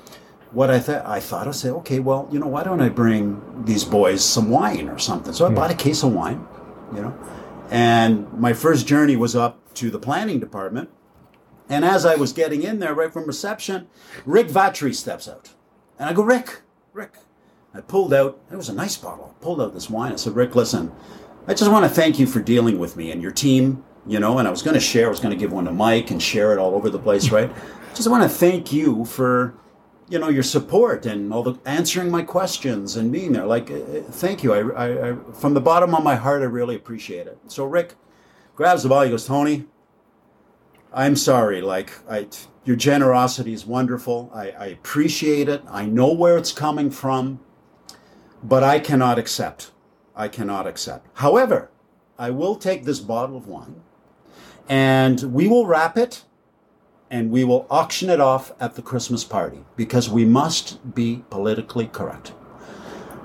what 0.52 0.70
I 0.70 0.78
thought 0.78 1.04
I 1.04 1.18
thought 1.18 1.48
I 1.48 1.50
said, 1.50 1.72
okay, 1.82 1.98
well, 1.98 2.28
you 2.30 2.38
know, 2.38 2.46
why 2.46 2.62
don't 2.62 2.80
I 2.80 2.88
bring 2.88 3.64
these 3.64 3.82
boys 3.82 4.24
some 4.24 4.50
wine 4.50 4.88
or 4.88 5.00
something? 5.00 5.32
So 5.32 5.46
I 5.46 5.50
bought 5.50 5.72
a 5.72 5.74
case 5.74 6.04
of 6.04 6.12
wine, 6.12 6.46
you 6.94 7.02
know, 7.02 7.18
and 7.72 8.32
my 8.34 8.52
first 8.52 8.86
journey 8.86 9.16
was 9.16 9.34
up 9.34 9.74
to 9.74 9.90
the 9.90 9.98
planning 9.98 10.38
department. 10.38 10.90
And 11.68 11.84
as 11.84 12.04
I 12.04 12.16
was 12.16 12.32
getting 12.32 12.62
in 12.62 12.78
there, 12.80 12.94
right 12.94 13.12
from 13.12 13.26
reception, 13.26 13.88
Rick 14.26 14.48
Vatry 14.48 14.94
steps 14.94 15.28
out, 15.28 15.50
and 15.98 16.08
I 16.08 16.12
go, 16.12 16.22
Rick, 16.22 16.62
Rick. 16.92 17.14
I 17.74 17.80
pulled 17.80 18.12
out. 18.12 18.38
It 18.50 18.56
was 18.56 18.68
a 18.68 18.74
nice 18.74 18.98
bottle. 18.98 19.34
I 19.34 19.42
pulled 19.42 19.60
out 19.60 19.72
this 19.72 19.88
wine. 19.88 20.12
I 20.12 20.16
said, 20.16 20.36
Rick, 20.36 20.54
listen, 20.54 20.92
I 21.46 21.54
just 21.54 21.70
want 21.70 21.84
to 21.84 21.88
thank 21.88 22.18
you 22.18 22.26
for 22.26 22.40
dealing 22.40 22.78
with 22.78 22.96
me 22.96 23.10
and 23.10 23.22
your 23.22 23.32
team. 23.32 23.82
You 24.06 24.18
know, 24.18 24.38
and 24.38 24.48
I 24.48 24.50
was 24.50 24.62
going 24.62 24.74
to 24.74 24.80
share. 24.80 25.06
I 25.06 25.10
was 25.10 25.20
going 25.20 25.32
to 25.32 25.38
give 25.38 25.52
one 25.52 25.64
to 25.66 25.70
Mike 25.70 26.10
and 26.10 26.20
share 26.20 26.52
it 26.52 26.58
all 26.58 26.74
over 26.74 26.90
the 26.90 26.98
place, 26.98 27.30
right? 27.30 27.50
just 27.94 28.10
want 28.10 28.22
to 28.22 28.28
thank 28.28 28.72
you 28.72 29.04
for 29.04 29.54
you 30.08 30.18
know 30.18 30.28
your 30.28 30.42
support 30.42 31.06
and 31.06 31.32
all 31.32 31.42
the 31.42 31.58
answering 31.64 32.10
my 32.10 32.22
questions 32.22 32.96
and 32.96 33.12
being 33.12 33.32
there 33.32 33.46
like 33.46 33.70
uh, 33.70 33.74
uh, 33.74 34.02
thank 34.02 34.42
you 34.42 34.52
I, 34.52 34.60
I, 34.60 35.10
I, 35.10 35.16
from 35.32 35.54
the 35.54 35.60
bottom 35.60 35.94
of 35.94 36.02
my 36.02 36.16
heart 36.16 36.42
i 36.42 36.46
really 36.46 36.74
appreciate 36.74 37.26
it 37.26 37.38
so 37.48 37.64
rick 37.64 37.94
grabs 38.54 38.82
the 38.82 38.88
bottle. 38.88 39.04
he 39.04 39.10
goes 39.10 39.26
tony 39.26 39.64
i'm 40.94 41.16
sorry 41.16 41.60
like 41.60 41.92
i 42.08 42.26
your 42.64 42.76
generosity 42.76 43.52
is 43.52 43.66
wonderful 43.66 44.30
I, 44.34 44.50
I 44.50 44.66
appreciate 44.66 45.48
it 45.48 45.62
i 45.68 45.84
know 45.86 46.12
where 46.12 46.36
it's 46.36 46.52
coming 46.52 46.90
from 46.90 47.40
but 48.42 48.62
i 48.62 48.78
cannot 48.78 49.18
accept 49.18 49.72
i 50.14 50.28
cannot 50.28 50.66
accept 50.66 51.06
however 51.14 51.70
i 52.18 52.30
will 52.30 52.56
take 52.56 52.84
this 52.84 53.00
bottle 53.00 53.36
of 53.36 53.46
wine 53.46 53.82
and 54.68 55.20
we 55.32 55.48
will 55.48 55.66
wrap 55.66 55.96
it 55.98 56.24
and 57.12 57.30
we 57.30 57.44
will 57.44 57.66
auction 57.68 58.08
it 58.08 58.20
off 58.20 58.52
at 58.58 58.74
the 58.74 58.80
Christmas 58.80 59.22
party 59.22 59.62
because 59.76 60.08
we 60.08 60.24
must 60.24 60.94
be 60.94 61.22
politically 61.28 61.86
correct. 61.86 62.32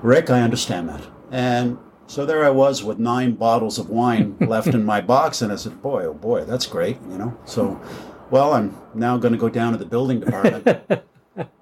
Rick, 0.02 0.28
I 0.28 0.42
understand 0.42 0.90
that. 0.90 1.06
And 1.30 1.78
so 2.08 2.26
there 2.26 2.44
I 2.44 2.50
was 2.50 2.82
with 2.82 2.98
nine 2.98 3.34
bottles 3.34 3.78
of 3.78 3.88
wine 3.88 4.36
left 4.40 4.68
in 4.68 4.84
my 4.84 5.00
box, 5.00 5.40
and 5.42 5.52
I 5.52 5.56
said, 5.56 5.80
Boy, 5.80 6.04
oh 6.04 6.14
boy, 6.14 6.44
that's 6.44 6.66
great, 6.66 6.98
you 7.08 7.16
know. 7.16 7.38
So, 7.44 7.80
well, 8.30 8.52
I'm 8.54 8.76
now 8.94 9.16
going 9.16 9.32
to 9.32 9.38
go 9.38 9.48
down 9.48 9.72
to 9.72 9.78
the 9.78 9.86
building 9.86 10.20
department. 10.20 10.82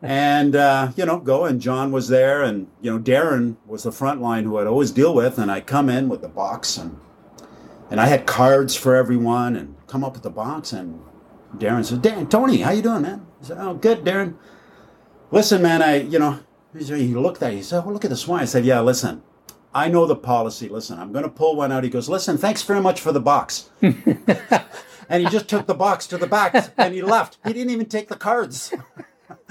and 0.01 0.57
uh, 0.57 0.91
you 0.97 1.05
know 1.05 1.19
go 1.19 1.45
and 1.45 1.61
john 1.61 1.93
was 1.93 2.09
there 2.09 2.43
and 2.43 2.67
you 2.81 2.91
know 2.91 2.99
darren 2.99 3.57
was 3.67 3.83
the 3.83 3.93
front 3.93 4.23
line 4.23 4.45
who 4.45 4.57
i'd 4.57 4.67
always 4.67 4.91
deal 4.91 5.15
with 5.15 5.39
and 5.39 5.53
i 5.53 5.61
come 5.61 5.91
in 5.91 6.09
with 6.09 6.23
the 6.23 6.29
box 6.29 6.79
and 6.79 6.99
and 7.91 8.01
i 8.01 8.07
had 8.07 8.25
cards 8.25 8.75
for 8.75 8.97
everyone 8.97 9.55
and 9.55 9.77
come 9.87 10.03
up 10.03 10.15
with 10.15 10.23
the 10.23 10.31
box 10.31 10.73
and 10.73 10.99
Darren 11.55 11.85
said, 11.85 12.03
"Dan, 12.03 12.27
Tony, 12.27 12.59
how 12.59 12.71
you 12.71 12.83
doing, 12.83 13.03
man?" 13.03 13.27
I 13.43 13.45
said, 13.45 13.59
"Oh, 13.59 13.75
good, 13.75 14.05
Darren. 14.05 14.35
Listen, 15.31 15.63
man, 15.63 15.83
I, 15.83 16.03
you 16.03 16.19
know, 16.19 16.39
he 16.75 17.15
looked 17.15 17.43
at, 17.43 17.53
it, 17.53 17.57
he 17.57 17.63
said, 17.63 17.83
"Oh, 17.85 17.91
look 17.91 18.05
at 18.05 18.11
this 18.11 18.27
wine." 18.29 18.43
I 18.43 18.47
said, 18.47 18.65
"Yeah, 18.65 18.81
listen, 18.81 19.23
I 19.77 19.89
know 19.89 20.07
the 20.07 20.17
policy. 20.17 20.69
Listen, 20.69 20.99
I'm 20.99 21.13
going 21.13 21.25
to 21.25 21.31
pull 21.31 21.57
one 21.57 21.71
out." 21.71 21.85
He 21.85 21.91
goes, 21.91 22.09
"Listen, 22.09 22.39
thanks 22.39 22.63
very 22.63 22.81
much 22.81 23.01
for 23.01 23.13
the 23.13 23.21
box." 23.21 23.71
and 23.83 25.23
he 25.23 25.29
just 25.29 25.49
took 25.49 25.67
the 25.67 25.75
box 25.75 26.07
to 26.09 26.19
the 26.19 26.27
back 26.27 26.73
and 26.77 26.95
he 26.95 27.03
left. 27.03 27.39
He 27.47 27.53
didn't 27.53 27.71
even 27.71 27.87
take 27.87 28.09
the 28.09 28.17
cards. 28.17 28.73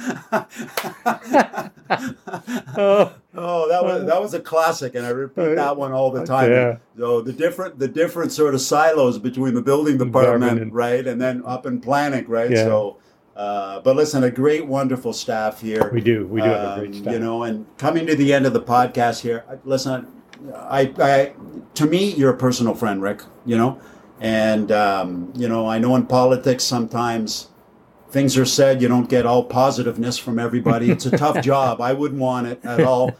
oh. 2.77 3.13
oh, 3.35 3.69
that 3.69 3.83
was 3.83 4.05
that 4.05 4.21
was 4.21 4.33
a 4.33 4.39
classic, 4.39 4.95
and 4.95 5.05
I 5.05 5.09
repeat 5.09 5.55
that 5.55 5.77
one 5.77 5.91
all 5.91 6.11
the 6.11 6.25
time. 6.25 6.51
Yeah. 6.51 6.77
So 6.97 7.21
the 7.21 7.33
different 7.33 7.79
the 7.79 7.87
different 7.87 8.31
sort 8.31 8.53
of 8.55 8.61
silos 8.61 9.17
between 9.17 9.53
the 9.53 9.61
building 9.61 9.97
department, 9.97 10.59
and, 10.59 10.73
right, 10.73 11.05
and 11.05 11.21
then 11.21 11.43
up 11.45 11.65
in 11.65 11.81
planning, 11.81 12.27
right. 12.27 12.51
Yeah. 12.51 12.63
So, 12.63 12.97
uh, 13.35 13.81
but 13.81 13.95
listen, 13.95 14.23
a 14.23 14.31
great, 14.31 14.65
wonderful 14.65 15.13
staff 15.13 15.61
here. 15.61 15.89
We 15.93 16.01
do, 16.01 16.25
we 16.27 16.41
do 16.41 16.47
um, 16.47 16.53
have 16.53 16.77
a 16.77 16.79
great 16.79 16.95
um, 16.95 17.01
staff. 17.01 17.13
You 17.13 17.19
know, 17.19 17.43
and 17.43 17.65
coming 17.77 18.05
to 18.07 18.15
the 18.15 18.33
end 18.33 18.45
of 18.45 18.53
the 18.53 18.61
podcast 18.61 19.21
here, 19.21 19.45
listen, 19.63 20.07
I, 20.53 20.93
I, 20.99 21.33
to 21.75 21.85
me, 21.85 22.13
you're 22.13 22.31
a 22.31 22.37
personal 22.37 22.73
friend, 22.73 23.01
Rick. 23.01 23.21
You 23.45 23.57
know, 23.57 23.81
and 24.19 24.71
um, 24.71 25.33
you 25.35 25.47
know, 25.47 25.67
I 25.67 25.79
know 25.79 25.95
in 25.95 26.05
politics 26.05 26.63
sometimes 26.63 27.49
things 28.15 28.37
are 28.37 28.45
said, 28.45 28.81
you 28.81 28.87
don't 28.87 29.09
get 29.09 29.25
all 29.25 29.43
positiveness 29.43 30.17
from 30.17 30.39
everybody. 30.39 30.89
It's 30.89 31.05
a 31.05 31.17
tough 31.17 31.43
job. 31.43 31.81
I 31.81 31.91
wouldn't 31.91 32.21
want 32.21 32.47
it 32.47 32.63
at 32.63 32.79
all. 32.81 33.11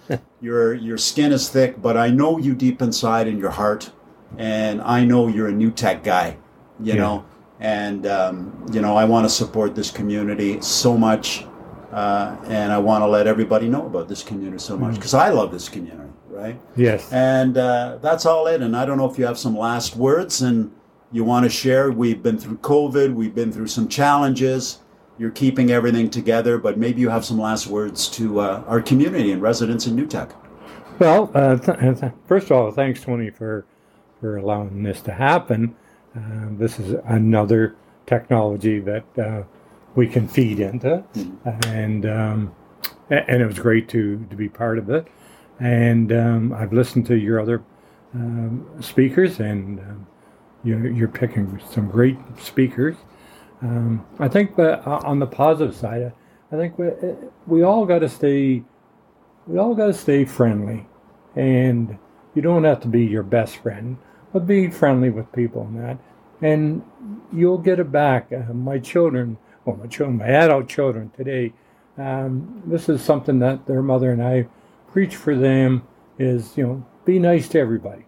Your 0.41 0.73
your 0.73 0.97
skin 0.97 1.31
is 1.33 1.49
thick, 1.49 1.81
but 1.81 1.97
I 1.97 2.09
know 2.09 2.38
you 2.38 2.55
deep 2.55 2.81
inside 2.81 3.27
in 3.27 3.38
your 3.38 3.49
heart, 3.49 3.91
and 4.38 4.81
I 4.81 5.03
know 5.03 5.27
you're 5.27 5.47
a 5.47 5.57
new 5.63 5.71
tech 5.71 6.03
guy. 6.03 6.38
You 6.79 6.93
yeah. 6.93 6.95
know, 6.95 7.25
and 7.59 8.05
um, 8.05 8.65
you 8.71 8.81
know 8.81 8.95
I 8.95 9.05
want 9.05 9.25
to 9.25 9.29
support 9.29 9.75
this 9.75 9.91
community 9.91 10.61
so 10.61 10.97
much, 10.97 11.45
uh, 11.91 12.38
and 12.45 12.71
I 12.71 12.77
want 12.77 13.01
to 13.01 13.07
let 13.07 13.27
everybody 13.27 13.67
know 13.67 13.85
about 13.88 14.07
this 14.07 14.23
community 14.23 14.59
so 14.59 14.77
much 14.77 14.95
because 14.95 15.13
mm. 15.13 15.19
I 15.19 15.29
love 15.29 15.51
this 15.51 15.67
community, 15.67 16.11
right? 16.36 16.60
Yes. 16.76 17.12
And 17.12 17.58
uh, 17.58 17.98
that's 18.02 18.26
all 18.26 18.48
it. 18.48 18.62
And 18.62 18.76
I 18.76 18.86
don't 18.86 18.98
know 18.98 19.10
if 19.10 19.17
you 19.17 19.26
have 19.26 19.39
some 19.39 19.58
last 19.58 19.95
words 19.95 20.41
and 20.41 20.71
you 21.12 21.24
want 21.24 21.45
to 21.45 21.50
share. 21.50 21.91
We've 21.91 22.21
been 22.21 22.38
through 22.38 22.58
COVID. 22.58 23.13
We've 23.13 23.34
been 23.34 23.52
through 23.52 23.67
some 23.67 23.88
challenges 23.88 24.80
you're 25.17 25.32
keeping 25.32 25.71
everything 25.71 26.10
together, 26.10 26.58
but 26.58 26.78
maybe 26.78 27.02
you 27.02 27.10
have 27.10 27.24
some 27.24 27.39
last 27.39 27.67
words 27.67 28.08
to 28.10 28.39
uh, 28.39 28.63
our 28.67 28.82
community 28.82 29.32
and 29.32 29.41
residents 29.41 29.88
in 29.88 29.95
NewTek. 29.95 30.32
Well, 31.00 31.32
uh, 31.34 31.58
th- 31.58 32.00
th- 32.00 32.12
first 32.28 32.48
of 32.48 32.52
all, 32.54 32.71
thanks, 32.71 33.02
Tony, 33.02 33.30
for 33.30 33.65
for 34.21 34.38
allowing 34.38 34.84
this 34.84 35.02
to 35.02 35.12
happen. 35.12 35.76
Uh, 36.15 36.48
this 36.52 36.80
is 36.80 36.95
another 37.06 37.76
technology 38.06 38.80
that 38.80 39.19
uh, 39.19 39.43
we 39.95 40.08
can 40.08 40.28
feed 40.28 40.60
into, 40.60 41.04
mm-hmm. 41.13 41.69
and 41.69 42.06
um, 42.06 42.56
and 43.10 43.41
it 43.41 43.45
was 43.45 43.60
great 43.60 43.89
to 43.89 44.26
to 44.30 44.36
be 44.36 44.50
part 44.50 44.78
of 44.78 44.89
it. 44.89 45.08
And 45.59 46.11
um, 46.11 46.53
I've 46.53 46.73
listened 46.73 47.05
to 47.07 47.15
your 47.15 47.39
other 47.39 47.63
um, 48.13 48.67
speakers, 48.81 49.39
and 49.39 49.79
um, 49.79 50.07
you're, 50.63 50.87
you're 50.87 51.07
picking 51.07 51.61
some 51.69 51.89
great 51.89 52.17
speakers. 52.39 52.95
Um, 53.61 54.05
I 54.19 54.27
think 54.27 54.57
uh, 54.59 54.81
on 54.85 55.19
the 55.19 55.27
positive 55.27 55.75
side, 55.75 56.11
I 56.51 56.55
think 56.55 56.77
we, 56.77 56.89
we 57.47 57.63
all 57.63 57.85
got 57.85 57.99
to 57.99 58.09
stay 58.09 58.63
we 59.47 59.59
all 59.59 59.75
got 59.75 59.87
to 59.87 59.93
stay 59.93 60.25
friendly, 60.25 60.87
and 61.35 61.97
you 62.33 62.41
don't 62.41 62.63
have 62.63 62.81
to 62.81 62.87
be 62.87 63.05
your 63.05 63.23
best 63.23 63.57
friend, 63.57 63.97
but 64.33 64.47
be 64.47 64.69
friendly 64.69 65.09
with 65.09 65.31
people 65.31 65.63
and 65.63 65.79
that, 65.79 65.97
and 66.41 66.83
you'll 67.31 67.57
get 67.57 67.79
it 67.79 67.91
back. 67.91 68.31
Uh, 68.31 68.53
my 68.53 68.79
children, 68.79 69.37
well, 69.63 69.75
my 69.75 69.87
children, 69.87 70.17
my 70.17 70.29
adult 70.29 70.67
children 70.67 71.11
today, 71.15 71.53
um, 71.97 72.63
this 72.65 72.89
is 72.89 73.01
something 73.01 73.39
that 73.39 73.65
their 73.67 73.81
mother 73.81 74.11
and 74.11 74.21
I 74.21 74.47
preach 74.95 75.17
for 75.17 75.36
them 75.36 75.84
is 76.17 76.55
you 76.55 76.65
know 76.65 76.86
be 77.03 77.19
nice 77.19 77.49
to 77.49 77.60
everybody. 77.60 78.05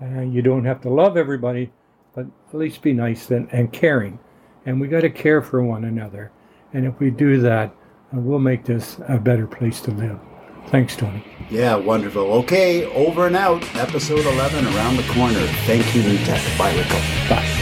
Uh, 0.00 0.20
you 0.20 0.42
don't 0.42 0.64
have 0.64 0.80
to 0.80 0.88
love 0.88 1.16
everybody, 1.16 1.72
but 2.14 2.24
at 2.48 2.54
least 2.54 2.82
be 2.82 2.92
nice 2.92 3.30
and, 3.32 3.52
and 3.52 3.72
caring 3.72 4.20
and 4.66 4.80
we 4.80 4.86
got 4.86 5.00
to 5.00 5.10
care 5.10 5.42
for 5.42 5.62
one 5.62 5.84
another. 5.84 6.30
And 6.72 6.86
if 6.86 6.98
we 7.00 7.10
do 7.10 7.40
that, 7.40 7.74
uh, 8.14 8.20
we'll 8.20 8.38
make 8.38 8.64
this 8.64 8.98
a 9.08 9.18
better 9.18 9.46
place 9.46 9.80
to 9.82 9.90
live. 9.90 10.20
Thanks, 10.68 10.94
Tony. 10.94 11.24
Yeah, 11.50 11.74
wonderful. 11.74 12.22
Okay, 12.44 12.84
over 12.94 13.26
and 13.26 13.36
out. 13.36 13.64
Episode 13.74 14.24
11 14.24 14.66
around 14.66 14.96
the 14.96 15.12
corner. 15.14 15.44
Thank 15.66 15.94
you, 15.96 16.02
NewTek. 16.02 16.58
Bye, 16.58 16.72
Rico. 16.76 17.34
Bye. 17.34 17.59